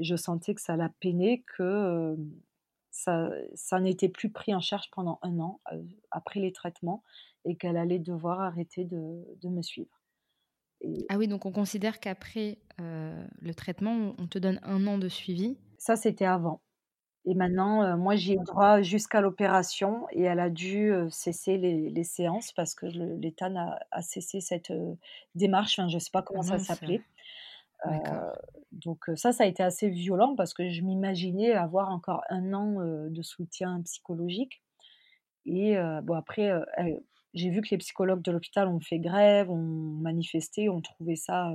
[0.00, 2.16] je sentais que ça la peinait, que,
[2.96, 5.60] ça ça n'était plus pris en charge pendant un an,
[6.10, 7.02] après les traitements
[7.44, 10.00] et qu'elle allait devoir arrêter de de me suivre
[10.80, 15.08] et Ah oui, donc on considère qu'après, le traitement, on te donne un an de
[15.08, 15.56] suivi?
[15.78, 16.60] ça, c'était avant.
[17.26, 22.04] Et maintenant, moi, j'ai eu droit jusqu'à l'opération et elle a dû, cesser les les
[22.04, 23.50] séances parce que l'État
[23.90, 24.72] a cessé cette,
[25.34, 27.02] démarche, enfin, je sais pas Ah comment ça s'appelait.
[27.84, 28.26] D'accord.
[28.72, 32.52] donc heu, ça, ça a été assez violent parce que je m'imaginais avoir encore un
[32.52, 34.62] an, heu, de soutien psychologique
[35.46, 36.50] et bon après,
[37.34, 39.56] j'ai vu que les psychologues de l'hôpital ont fait grève, ont
[40.02, 41.52] manifesté, ont trouvé ça,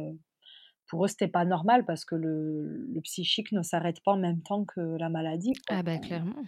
[0.92, 4.44] pour eux, c'était pas normal parce que le le psychique ne s'arrête pas en même
[4.44, 5.80] temps que la maladie, quoi.
[5.80, 6.44] Ah bah, clairement.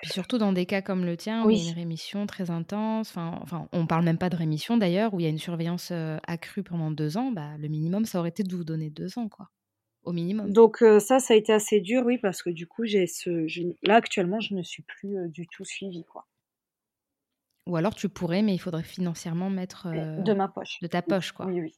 [0.00, 1.60] Puis surtout dans des cas comme le tien où il y Oui.
[1.60, 5.20] a une rémission très intense, enfin enfin, on parle même pas de rémission d'ailleurs, où
[5.20, 8.28] il y a une surveillance, heu, accrue pendant 2 ans, bah, le minimum, ça aurait
[8.30, 9.48] été de vous donner 2 ans, quoi,
[10.04, 10.54] au minimum.
[10.54, 13.46] Donc heu, ça, ça a été assez dur, oui, parce que du coup, j'ai ce
[13.46, 16.26] je là, actuellement, je ne suis plus, heu, du tout suivie, quoi.
[17.66, 19.86] Ou alors tu pourrais, mais il faudrait financièrement mettre,
[20.16, 20.80] de ma poche.
[20.80, 21.52] de ta Oui, poche, quoi.
[21.54, 21.74] oui, oui.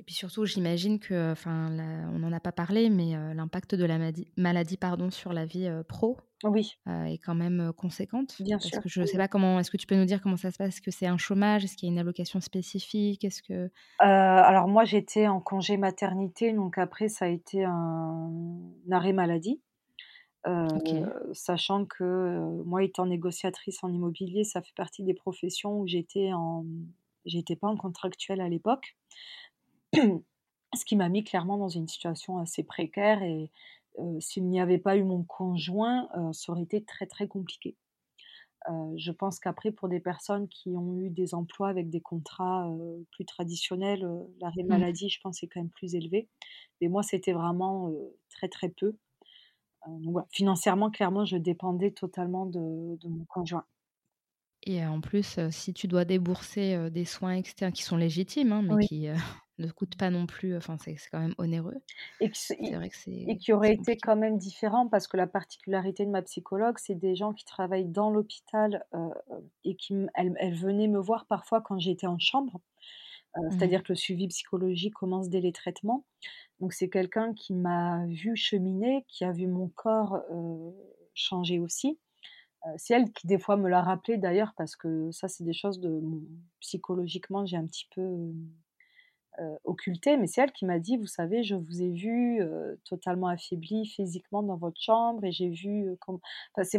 [0.00, 3.74] Et puis surtout, j'imagine que, enfin, la on n'en a pas parlé, mais heu, l'impact
[3.74, 3.98] de la
[4.38, 8.40] maladie, pardon, sur la vie, heu, pro, Oui, heu, est quand même, conséquente.
[8.40, 10.22] bien Parce sûr, que je oui, sais pas comment est-ce que tu peux nous dire
[10.22, 10.70] comment ça se passe?
[10.76, 11.64] Est-ce que c'est un chômage?
[11.64, 13.24] Est-ce qu'il y a une allocation spécifique?
[13.24, 19.12] Est-ce que alors moi, j'étais en congé maternité, donc après ça a été un arrêt
[19.12, 19.62] maladie.
[21.32, 26.64] Sachant que, moi étant négociatrice en immobilier, ça fait partie des professions où j'étais en
[27.26, 28.96] j'étais pas en contractuel à l'époque.
[30.74, 33.50] Ce qui m'a mis clairement dans une situation assez précaire et
[34.20, 37.76] s'il n'y avait pas eu mon conjoint, ça aurait été très, très compliqué.
[38.96, 42.70] Je pense qu'après pour des personnes qui ont eu des emplois avec des contrats,
[43.12, 44.84] plus traditionnels, heu, l'arrêt Mmh.
[44.84, 46.28] maladie, je pense, est quand même plus élevé.
[46.80, 47.92] Mais moi, c'était vraiment,
[48.30, 48.96] très, très peu.
[49.88, 53.66] Donc financièrement, clairement, je dépendais totalement de de mon conjoint.
[54.62, 58.76] Et en plus, si tu dois débourser, des soins externes qui sont légitimes, hein, mais
[58.76, 58.86] Oui.
[58.86, 59.08] qui,
[59.58, 61.76] ne coûtent pas non plus, enfin, c'est quand même onéreux.
[62.20, 62.96] Et qui vrai que
[63.26, 67.14] et aurait été quand même différent parce que la particularité de ma psychologue, c'est des
[67.16, 68.84] gens qui travaillent dans l'hôpital,
[69.64, 72.60] et qui elle elle venait me voir parfois quand j'étais en chambre,
[73.50, 76.06] Mmh c'est-à-dire que le suivi psychologique commence dès les traitements.
[76.60, 80.22] Donc c'est quelqu'un qui m'a vue cheminer, qui a vu mon corps,
[81.14, 81.98] changer aussi.
[82.66, 85.52] Heu, c'est elle qui des fois me l'a rappelé d'ailleurs parce que ça, c'est des
[85.54, 86.00] choses de
[86.60, 88.50] psychologiquement, j'ai un petit peu, hem
[89.40, 92.40] heu, occulté, mais c'est elle qui m'a dit: «Vous savez, je vous ai vu,
[92.84, 96.18] totalement affaibli physiquement dans votre chambre et j'ai vu, heu, com»
[96.56, 96.78] enfin, c'est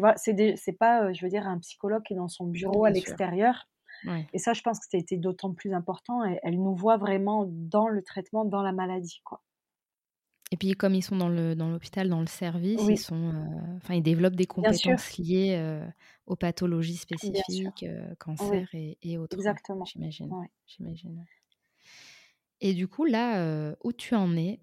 [0.74, 3.68] pas, je veux dire, un psychologue qui est dans son bureau à Bien l'extérieur.
[4.34, 7.88] Et ça, je pense que été d'autant plus important et elle nous voit vraiment dans
[7.90, 9.42] le traitement, dans la maladie, quoi.
[10.54, 13.76] Et puis comme ils sont dans le dans l'hôpital, dans le service, ils sont, heu,
[13.78, 15.90] enfin, ils développent des compétences liées, heu,
[16.26, 17.86] aux pathologies spécifiques,
[18.40, 19.84] Oui, cancer et et autres, ouais, exactement.
[19.84, 20.48] j'imagine, Ouais.
[20.66, 21.26] j'imagine, ouais.
[22.64, 24.62] Et du coup là, où tu en es,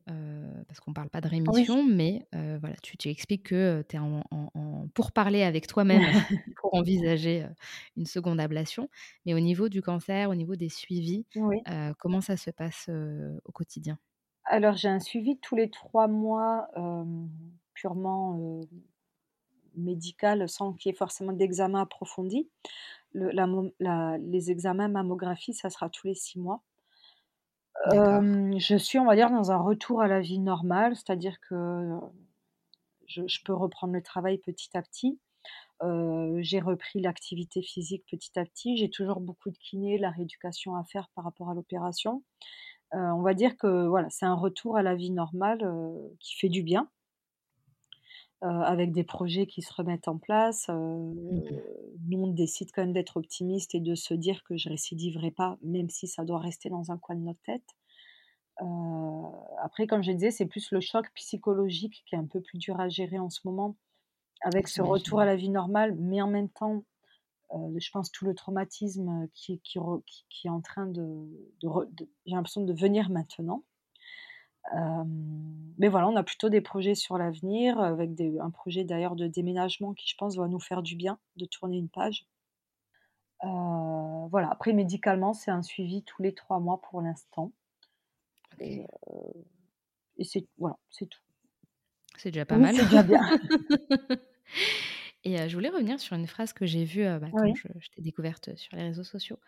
[0.68, 1.68] parce qu'on parle pas de Oui.
[1.68, 4.88] rémission, mais voilà, tu tu expliques que, tu es en en en
[5.44, 6.10] avec toi-même
[6.60, 7.46] pour envisager,
[7.96, 8.88] une seconde ablation.
[9.26, 11.26] Mais au niveau du cancer, au niveau des suivis,
[11.98, 12.88] comment ça se passe,
[13.44, 13.98] au quotidien?
[14.50, 17.28] Alors j'ai un suivi tous les 3 mois, hem,
[17.74, 18.60] purement, heu,
[19.76, 22.50] médical, sans qu'il y ait forcément d'examen approfondi.
[23.12, 26.62] Le la mom la les examens mammographie, ça sera tous les 6 mois.
[27.84, 28.24] D'accord.
[28.24, 31.54] Hem, je suis, on va dire, dans un retour à la vie normale, c'est-à-dire que,
[33.06, 35.20] je je peux reprendre le travail petit à petit.
[35.84, 38.76] Heu, j'ai repris l'activité physique petit à petit.
[38.78, 42.24] J'ai toujours beaucoup de kiné, la rééducation à faire par rapport à l'opération.
[42.94, 46.36] Heu, on va dire que, voilà, c'est un retour à la vie normale, heu, qui
[46.36, 46.90] fait du bien.
[48.42, 50.68] Heu, avec des projets qui se remettent en place,
[51.30, 51.60] Mmh
[52.06, 55.58] nous on décide quand même d'être optimiste et de se dire que je récidiverai pas,
[55.62, 57.76] même si ça doit rester dans un coin de notre tête.
[59.62, 62.80] Après comme je disais, c'est plus le choc psychologique qui est un peu plus dur
[62.80, 63.76] à gérer en ce moment,
[64.42, 66.84] avec ce retour à la vie normale, mais en même temps,
[67.52, 69.78] je pense tout le traumatisme qui qui
[70.28, 71.26] qui est en train de
[71.62, 71.68] de
[72.26, 73.62] j'ai l'impression de venir maintenant.
[75.78, 79.26] mais voilà, on a plutôt des projets sur l'avenir avec des un projet d'ailleurs de
[79.26, 82.26] déménagement qui je pense va nous faire du bien, de tourner une page.
[83.42, 87.52] voilà, après médicalement, c'est un suivi tous les trois mois pour l'instant
[88.60, 88.86] et
[90.18, 91.20] et c'est voilà, c'est tout.
[92.16, 92.74] C'est déjà pas mal.
[92.74, 93.20] c'est déjà bien.
[95.24, 98.56] Et je voulais revenir sur une phrase que j'ai vue, bah, quand je t'ai découverte,
[98.56, 99.38] sur les réseaux sociaux.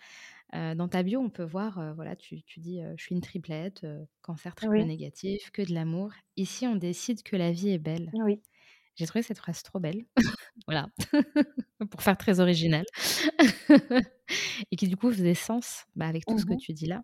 [0.53, 3.87] dans ta bio, on peut voir, voilà, tu tu dis, «Je suis une triplette,
[4.21, 6.11] cancer triple négatif, que de l'amour.
[6.37, 8.11] Ici, on décide que la vie est belle».
[8.15, 8.41] Oui.
[8.97, 10.05] J'ai trouvé cette phrase trop belle.
[10.67, 10.89] Voilà,
[11.91, 12.85] pour faire très original.
[14.71, 17.03] Et qui du coup faisait sens, bah, avec tout ce que mmh tu dis là.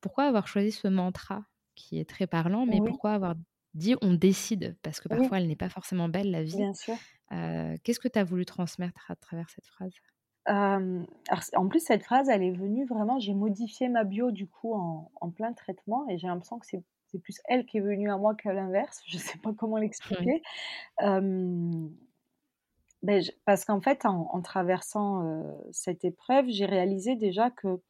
[0.00, 1.44] pourquoi avoir choisi ce mantra
[1.74, 3.34] qui est très parlant, mais pourquoi avoir
[3.76, 6.56] dit on décide parce que parfois elle n'est pas forcément belle la vie.
[6.56, 6.94] Bien sûr.
[7.30, 9.92] Qu'est-ce que tu as voulu transmettre à travers cette phrase?
[10.48, 13.18] En plus, cette phrase, elle est venue vraiment.
[13.18, 16.82] J'ai modifié ma bio du coup en, plein traitement et j'ai l'impression que c'est,
[17.22, 19.02] plus elle qui est venue à moi que l'inverse.
[19.06, 20.42] Je ne sais pas comment l'expliquer.
[23.02, 27.80] Ben, parce qu'en fait, en, traversant cette épreuve, j'ai réalisé déjà que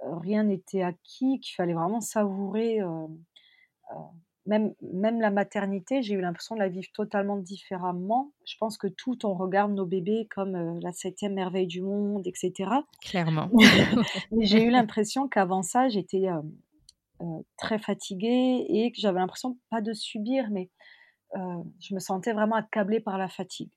[0.00, 2.80] rien n'était acquis, qu'il fallait vraiment savourer
[4.48, 8.32] même, même la maternité, j'ai eu l'impression de la vivre totalement différemment.
[8.46, 12.26] Je pense que tout, on regarde nos bébés comme euh, la septième merveille du monde,
[12.26, 12.70] etc.
[13.02, 13.50] Clairement.
[14.40, 16.40] j'ai eu l'impression qu'avant ça, j'étais euh,
[17.20, 20.70] euh, très fatiguée et que j'avais l'impression pas de subir, mais
[21.80, 23.70] je me sentais vraiment accablée par la fatigue.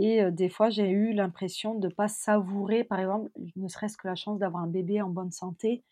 [0.00, 4.06] et des fois, j'ai eu l'impression de ne pas savourer, par exemple, ne serait-ce que
[4.06, 5.82] la chance d'avoir un bébé en bonne santé.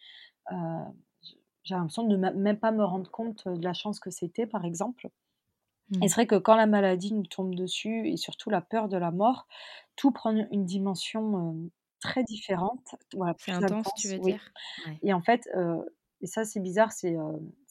[1.68, 4.64] J'ai l'impression de ne même pas me rendre compte de la chance que c'était, par
[4.64, 5.10] exemple.
[5.92, 6.08] Et mmh.
[6.08, 9.10] c'est vrai que quand la maladie nous tombe dessus, et surtout la peur de la
[9.10, 9.46] mort,
[9.96, 12.94] tout prend une dimension très différente.
[13.14, 14.40] Voilà, c'est intense, tu veux dire?
[15.02, 15.46] Et en fait,
[16.22, 17.14] et ça c'est bizarre, c'est,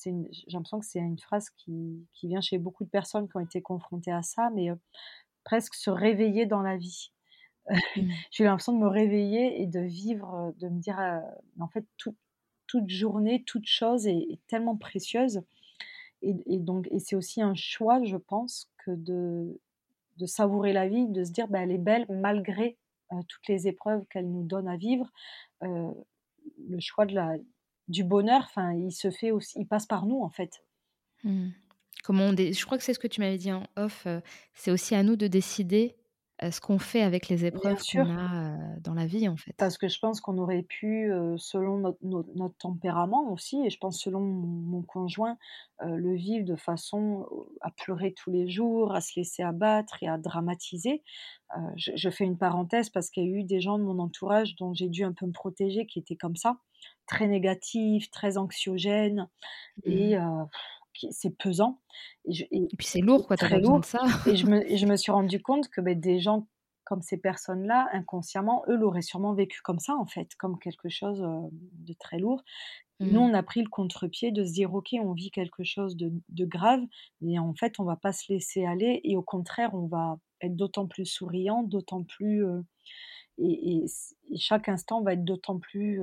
[0.03, 0.11] j'ai
[0.51, 3.63] l'impression que c'est une phrase qui, qui, vient chez beaucoup de personnes qui ont été
[3.63, 4.69] confrontées à ça, mais
[5.43, 7.11] presque se réveiller dans la vie.
[7.67, 7.75] Mmh.
[8.31, 10.99] J'ai l'impression de me réveiller et de vivre, de me dire,
[11.59, 12.15] en fait, tout,
[12.67, 15.41] toute journée, toute chose est, tellement précieuse.
[16.21, 19.59] Et, donc, et c'est aussi un choix, je pense, que de,
[20.25, 22.77] savourer la vie, de se dire, ben, elle est belle malgré
[23.11, 25.11] euh, toutes les épreuves qu'elle nous donne à vivre.
[25.63, 25.91] Euh,
[26.69, 27.35] le choix de la,
[27.87, 30.63] du bonheur, enfin, il se fait aussi, il passe par nous en fait.
[31.23, 31.49] Mmh.
[32.03, 34.05] Comment on je crois que c'est ce que tu m'avais dit en off.
[34.05, 34.21] Euh,
[34.53, 35.95] c'est aussi à nous de décider
[36.41, 39.53] ce qu'on fait avec les épreuves qu'on a dans la vie, en fait.
[39.57, 43.99] Parce que je pense qu'on aurait pu, selon notre, notre, tempérament aussi, et je pense
[43.99, 45.37] selon mon, conjoint,
[45.81, 47.27] le vivre de façon
[47.61, 51.03] à pleurer tous les jours, à se laisser abattre et à dramatiser.
[51.75, 54.73] Je, fais une parenthèse parce qu'il y a eu des gens de mon entourage dont
[54.73, 56.57] j'ai dû un peu me protéger qui étaient comme ça,
[57.07, 59.27] très négatifs, très anxiogènes,
[59.83, 60.47] et mmh
[61.11, 61.81] c'est pesant.
[62.25, 63.83] Et, puis c'est lourd, quoi, très lourd.
[63.85, 64.01] ça.
[64.25, 66.47] et, je me, je me suis rendu compte que ben, des gens
[66.87, 71.21] comme ces personnes-là, inconsciemment, eux l'auraient sûrement vécu comme ça, en fait, comme quelque chose
[71.51, 72.43] de très lourd.
[72.99, 73.35] Nous, on mmh.
[73.35, 76.81] a pris le contre-pied de se dire, OK, on vit quelque chose de, de, grave,
[77.21, 80.55] mais en fait, on va pas se laisser aller, et au contraire, on va être
[80.55, 82.43] d'autant plus souriant, d'autant plus...
[83.37, 83.85] et, et,
[84.37, 86.01] chaque instant va être d'autant plus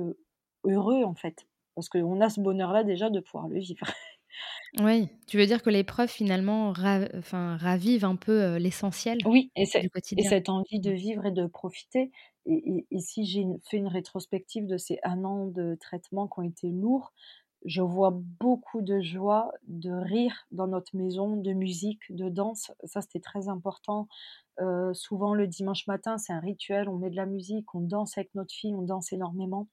[0.65, 3.87] heureux, en fait, parce qu'on a ce bonheur-là déjà de pouvoir le vivre.
[4.79, 6.73] Oui, tu veux dire que l'épreuve finalement
[7.17, 12.11] enfin, ravive un peu, l'essentiel Oui et et cette envie de vivre et de profiter
[12.45, 16.69] et si j'ai fait une rétrospective de ces un an de traitement qui ont été
[16.69, 17.13] lourds,
[17.65, 22.71] je vois beaucoup de joie, de rire dans notre maison, de musique, de danse.
[22.83, 24.07] Ça, c'était très important.
[24.93, 28.33] souvent le dimanche matin, c'est un rituel, on met de la musique, on danse avec
[28.35, 29.67] notre fille, on danse énormément,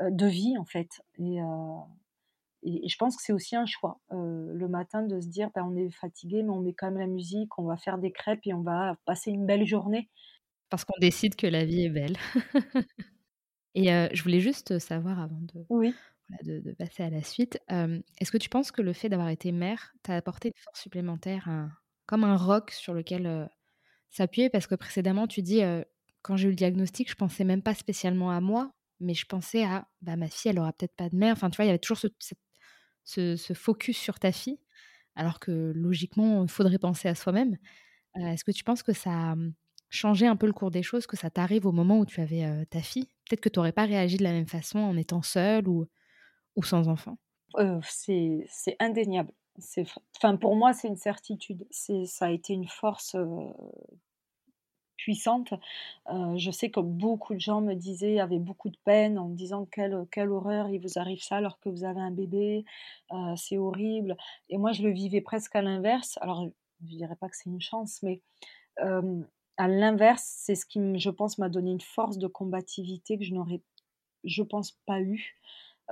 [0.00, 1.38] de vie en fait et
[2.64, 5.76] et, je pense que c'est aussi un choix le matin de se dire ben, on
[5.76, 8.54] est fatigué, mais on met quand même la musique, on va faire des crêpes et
[8.54, 10.10] on va passer une belle journée.
[10.70, 12.16] Parce qu'on décide que la vie est belle.
[13.74, 15.94] et je voulais juste savoir avant de, oui.
[16.42, 19.94] de, passer à la suite, est-ce que tu penses que le fait d'avoir été mère
[20.02, 21.48] t'a apporté une force supplémentaire,
[22.06, 23.48] comme un roc sur lequel
[24.10, 24.50] s'appuyer?
[24.50, 25.60] Parce que précédemment, tu dis,
[26.22, 29.64] quand j'ai eu le diagnostic, je pensais même pas spécialement à moi, mais je pensais
[29.64, 31.32] à bah, ma fille, elle aura peut-être pas de mère.
[31.34, 32.38] Enfin, tu vois, il y avait toujours ce, cette
[33.04, 34.58] ce, focus sur ta fille,
[35.16, 37.56] alors que logiquement, il faudrait penser à soi-même.
[38.16, 39.36] Est-ce que tu penses que ça a
[39.90, 42.66] changé un peu le cours des choses, que ça t'arrive au moment où tu avais
[42.66, 43.08] ta fille?
[43.28, 45.86] Peut-être que tu n'aurais pas réagi de la même façon en étant seule ou,
[46.56, 47.18] ou sans enfant
[47.82, 49.32] C'est indéniable.
[50.16, 51.66] Enfin, pour moi, c'est une certitude.
[51.70, 53.16] Ça a été une force,
[55.04, 55.52] puissante.
[56.10, 59.36] Heu, je sais que beaucoup de gens me disaient avaient beaucoup de peine en me
[59.36, 62.64] disant: «Quelle, quelle horreur, il vous arrive ça alors que vous avez un bébé,
[63.12, 64.16] heu, c'est horrible»
[64.50, 66.18] et moi, je le vivais presque à l'inverse.
[66.22, 66.46] Alors,
[66.84, 68.22] je dirais pas que c'est une chance, mais,
[68.78, 69.26] hem,
[69.58, 73.34] à l'inverse, c'est ce qui je pense, m'a donné une force de combativité que je
[73.34, 73.62] n'aurais,
[74.24, 75.36] je pense, pas eu.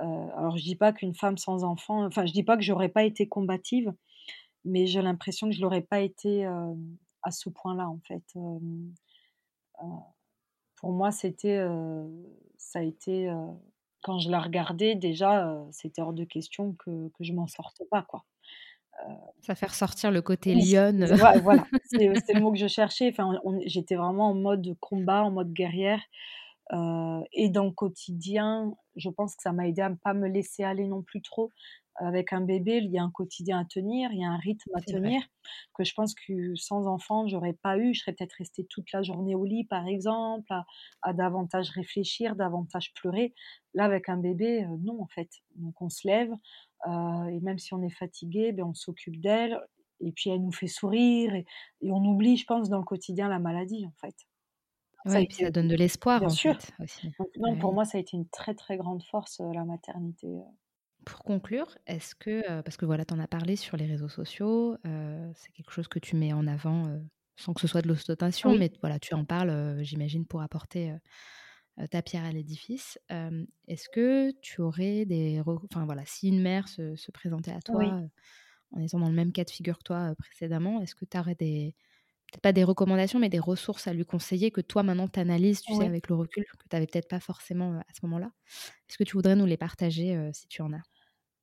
[0.01, 0.05] Heu,
[0.37, 3.03] alors je dis pas qu'une femme sans enfant enfin, je dis pas que j'aurais pas
[3.05, 3.93] été combative,
[4.65, 6.45] mais j'ai l'impression que je l'aurais pas été,
[7.23, 8.23] à ce point-là, en fait,
[10.75, 12.09] pour moi, c'était, heu,
[12.57, 13.35] ça a été, heu,
[14.01, 18.03] quand je la regardais déjà, c'était hors de question que que je m'en sorte pas,
[18.03, 18.25] quoi.
[19.41, 21.05] Ça fait ressortir le côté lionne.
[21.15, 23.09] voi voilà, c'est, le mot que je cherchais.
[23.09, 26.01] Enfin, j'étais vraiment en mode combat, en mode guerrière,
[26.71, 30.63] et dans le quotidien, je pense que ça m'a aidée à ne pas me laisser
[30.63, 31.49] aller non plus trop.
[31.97, 34.71] Avec un bébé, il y a un quotidien à tenir, il y a un rythme
[34.73, 34.83] à vrai.
[34.83, 35.21] tenir
[35.75, 37.93] que je pense que sans enfant, j'aurais pas eu.
[37.93, 40.65] Je serais peut-être restée toute la journée au lit, par exemple, à
[41.03, 43.33] à davantage réfléchir, davantage pleurer.
[43.73, 45.29] Là, avec un bébé, heu, non, en fait.
[45.55, 46.31] Donc on se lève,
[46.87, 49.59] heu et même si on est fatigué, beh, on s'occupe d'elle
[49.99, 51.45] et puis elle nous fait sourire et
[51.81, 54.15] et on oublie, je pense, dans le quotidien, la maladie, en fait.
[55.15, 56.53] Et puis ça donne de l'espoir, en sûr.
[56.53, 57.13] fait, aussi.
[57.37, 60.27] Donc pour moi, ça a été une très, très grande force, heu, la maternité,
[61.05, 64.07] Pour conclure, est-ce que, heu, parce que voilà, tu en as parlé sur les réseaux
[64.07, 67.01] sociaux, heu, c'est quelque chose que tu mets en avant, heu,
[67.35, 68.57] sans que ce soit de l'ostentation, Oui.
[68.57, 70.95] mais voilà, tu en parles, j'imagine pour apporter,
[71.91, 72.99] ta pierre à l'édifice.
[73.67, 78.03] Est-ce que tu aurais des enfin voilà, si une mère se se présentait à toi,
[78.73, 81.35] en étant dans le même cas de figure que toi, précédemment, est-ce que tu aurais
[81.35, 81.75] des
[82.31, 85.61] peut-être pas des recommandations, mais des ressources à lui conseiller que toi maintenant tu analyses,
[85.63, 88.31] tu sais, avec le recul, que tu avais peut-être pas forcément, à ce moment-là?
[88.89, 90.83] Est-ce que tu voudrais nous les partager, si tu en as?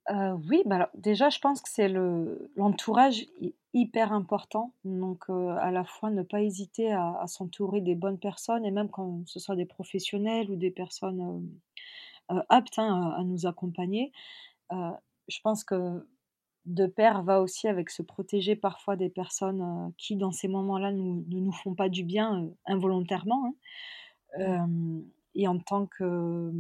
[0.08, 5.28] Heu, oui, bah, alors déjà, je pense que c'est le l'entourage est hyper important, donc
[5.28, 8.88] heu, à la fois ne pas hésiter à à s'entourer des bonnes personnes et même
[8.88, 11.20] quand ce soit des professionnels ou des personnes,
[12.30, 14.12] hem, heu, aptes, hein, à à nous accompagner.
[14.72, 14.76] Heu,
[15.28, 16.06] je pense que
[16.66, 20.92] de pair va aussi avec se protéger parfois des personnes, heu, qui dans ces moments-là
[20.92, 23.54] nous ne nous font pas du bien, heu, involontairement, hein.
[24.40, 25.04] Hem
[25.36, 26.52] et en tant que,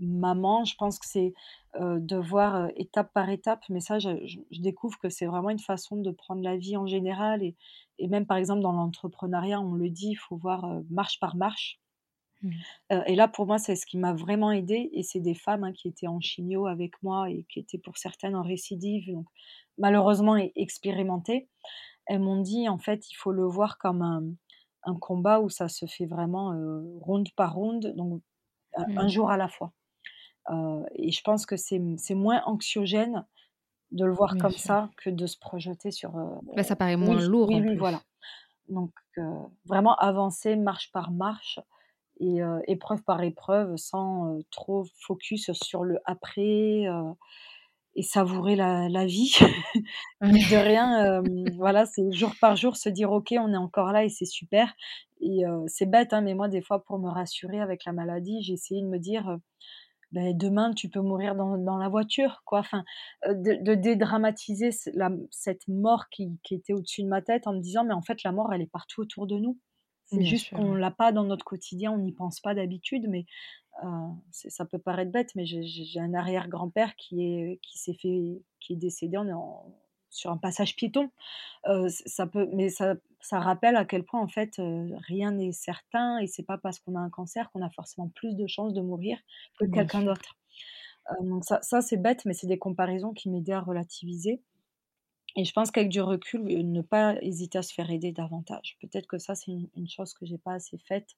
[0.00, 1.32] maman, je pense que c'est,
[1.80, 5.58] de voir, étape par étape, mais ça je je je découvre que c'est vraiment une
[5.60, 7.56] façon de prendre la vie en général et
[7.98, 11.80] et même par exemple dans l'entrepreneuriat, on le dit, il faut voir, marche par marche.
[12.42, 12.66] Mmh.
[13.06, 15.72] Et là pour moi, c'est ce qui m'a vraiment aidée et c'est des femmes, hein,
[15.72, 19.26] qui étaient en chimio avec moi et qui étaient pour certaines en récidive, donc
[19.78, 21.48] malheureusement expérimentées.
[22.06, 24.24] Elles m'ont dit: «En fait, il faut le voir comme un
[24.84, 26.52] un combat où ça se fait vraiment,
[27.00, 28.22] ronde par ronde, donc
[28.76, 29.08] un un Mmh.
[29.08, 29.72] jour à la fois».
[30.50, 31.80] Heu et je pense que c'est
[32.14, 33.26] moins anxiogène
[33.92, 34.58] de le voir Bien comme sûr.
[34.58, 37.64] ça que de se projeter sur, heu Bah, ça paraît moins oui, lourd oui, en
[37.76, 38.04] voilà.
[38.68, 39.22] Donc heu,
[39.66, 41.60] vraiment avancer marche par marche
[42.20, 46.84] et épreuve par épreuve sans, trop focus sur le après,
[47.94, 49.34] et savourer la la vie.
[50.50, 51.22] De rien,
[51.56, 54.74] voilà, c'est jour par jour se dire: «OK, on est encore là et c'est super»
[55.20, 58.52] et c'est bête, hein, mais moi des fois pour me rassurer avec la maladie, j'ai
[58.54, 59.38] essayé de me dire,
[60.16, 62.60] «Beh, demain tu peux mourir dans dans la voiture, quoi».
[62.60, 62.84] Enfin,
[63.28, 67.54] heu, de de dédramatiser la cette mort qui qui était au-dessus de ma tête en
[67.54, 69.58] me disant: «Mais en fait, la mort, elle est partout autour de nous.
[70.06, 70.76] C'est juste qu'on ouais.
[70.76, 73.26] l'a pas dans notre quotidien, on n'y pense pas d'habitude» mais
[74.32, 78.74] c'est ça peut paraître bête, mais j'ai un arrière-grand-père qui est qui s'est fait qui
[78.74, 79.76] est décédé en en
[80.16, 81.10] sur un passage piéton.
[81.88, 84.60] Ça peut mais ça ça rappelle à quel point en fait,
[85.08, 88.36] rien n'est certain et c'est pas parce qu'on a un cancer qu'on a forcément plus
[88.36, 89.18] de chances de mourir
[89.58, 90.36] que quelqu'un d'autre.
[91.22, 94.42] Donc ça ça c'est bête, mais c'est des comparaisons qui m'aidaient à relativiser
[95.36, 98.78] et je pense qu'avec du recul, ne pas hésiter à se faire aider davantage.
[98.80, 101.10] Peut-être que ça, c'est une une chose que j'ai pas assez faite,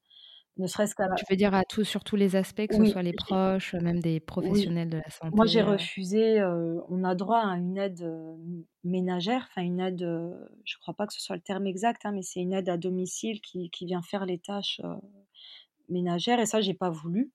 [0.59, 2.83] ne serait-ce qu'à la Tu veux dire à tous sur tous les aspects, que ce
[2.83, 4.73] Oui, soit les proches, même des oui.
[4.73, 5.77] professionnels de la Moi, j'ai santé, heu?
[5.77, 8.03] refusé, heu, on a droit à une aide,
[8.85, 10.01] ménagère, enfin une aide,
[10.65, 12.79] je crois pas que ce soit le terme exact, hein, mais c'est une aide à
[12.79, 14.81] domicile qui qui vient faire les tâches,
[15.89, 17.33] ménagères et ça, j'ai pas voulu.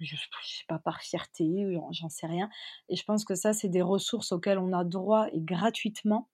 [0.00, 0.16] Je je
[0.58, 1.44] sais pas par fierté
[1.90, 2.48] j'en sais rien
[2.88, 6.28] et je pense que ça, c'est des ressources auxquelles on a droit et gratuitement.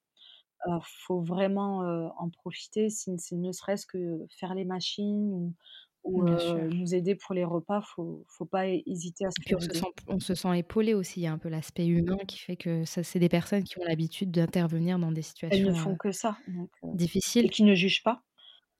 [0.66, 1.80] Heu, faut vraiment,
[2.18, 5.54] en profiter si si ne serait-ce que faire les machines
[6.04, 9.56] ou nous aider pour les repas, faut faut pas hé hésiter à se puis faire
[9.56, 12.16] on se sent on se sent épaulé aussi, il y a un peu l'aspect humain
[12.28, 15.72] qui fait que ça c'est des personnes qui ont l'habitude d'intervenir dans des Elles ne
[15.72, 16.88] situations, font que ça, donc heu
[17.42, 18.24] et difficiles qui ne jugent pas.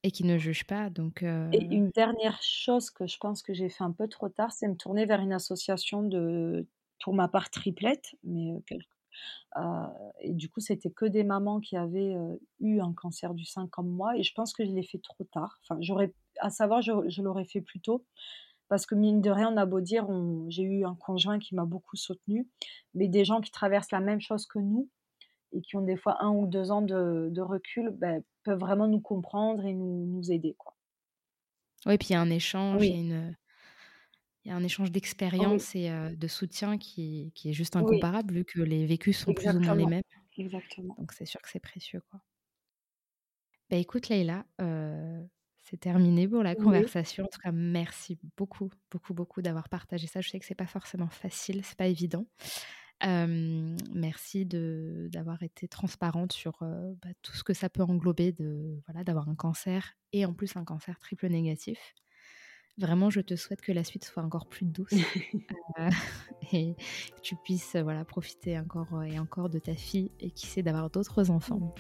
[0.03, 1.23] et qui ne jugent pas donc
[1.53, 4.69] Et une dernière chose que je pense que j'ai fait un peu trop tard, c'est
[4.69, 6.67] me tourner vers une association de
[7.03, 8.55] pour ma part triplettes, mais
[10.21, 12.17] et du coup, c'était que des mamans qui avaient
[12.61, 14.17] eu un cancer du sein comme moi.
[14.17, 15.59] Et je pense que je l'ai fait trop tard.
[15.63, 18.05] Enfin, j'aurais, à savoir, je, l'aurais fait plus tôt.
[18.69, 20.07] Parce que mine de rien, on a beau dire,
[20.49, 22.49] j'ai eu un conjoint qui m'a beaucoup soutenu,
[22.95, 24.89] mais des gens qui traversent la même chose que nous
[25.53, 29.01] et qui ont des fois un ou deux ans de, recul, ben, peuvent vraiment nous
[29.01, 30.55] comprendre et nous, nous aider.
[30.59, 30.75] Quoi.
[31.87, 33.37] Oui, puis il y a un échange, il y a une,
[34.45, 38.45] il y a un échange d'expérience et de soutien qui, qui, est juste incomparable vu
[38.45, 40.03] que les vécus sont plus ou moins les mêmes.
[40.37, 40.95] Exactement.
[40.99, 42.03] Donc c'est sûr que c'est précieux.
[42.11, 42.21] Quoi.
[43.71, 44.45] Bah écoute Leïla,
[45.63, 47.25] c'est terminé pour la conversation.
[47.25, 50.21] En tout cas, merci beaucoup, beaucoup, beaucoup d'avoir partagé ça.
[50.21, 52.27] Je sais que c'est pas forcément facile, c'est pas évident.
[53.03, 59.05] merci de d'avoir été transparente sur bah, tout ce que ça peut englober de voilà
[59.05, 61.95] d'avoir un cancer et en plus un cancer triple négatif.
[62.77, 64.91] Vraiment, je te souhaite que la suite soit encore plus douce
[65.79, 65.91] euh,
[66.53, 70.63] et que tu puisses voilà, profiter encore et encore de ta fille et qui sait
[70.63, 71.61] d'avoir d'autres enfants.
[71.61, 71.73] Mmh.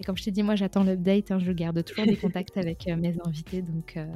[0.00, 2.86] Et comme je t'ai dit, moi j'attends l'update, hein, je garde toujours des contacts avec
[2.88, 3.62] euh, mes invités.
[3.62, 4.06] Donc, euh,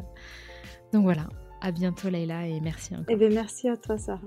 [0.92, 1.28] donc voilà,
[1.62, 3.06] à bientôt Leïla et merci encore.
[3.08, 4.20] Eh bien, merci à toi Sarah.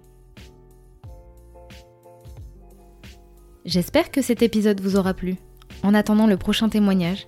[3.64, 5.36] J'espère que cet épisode vous aura plu.
[5.84, 7.28] En attendant le prochain témoignage,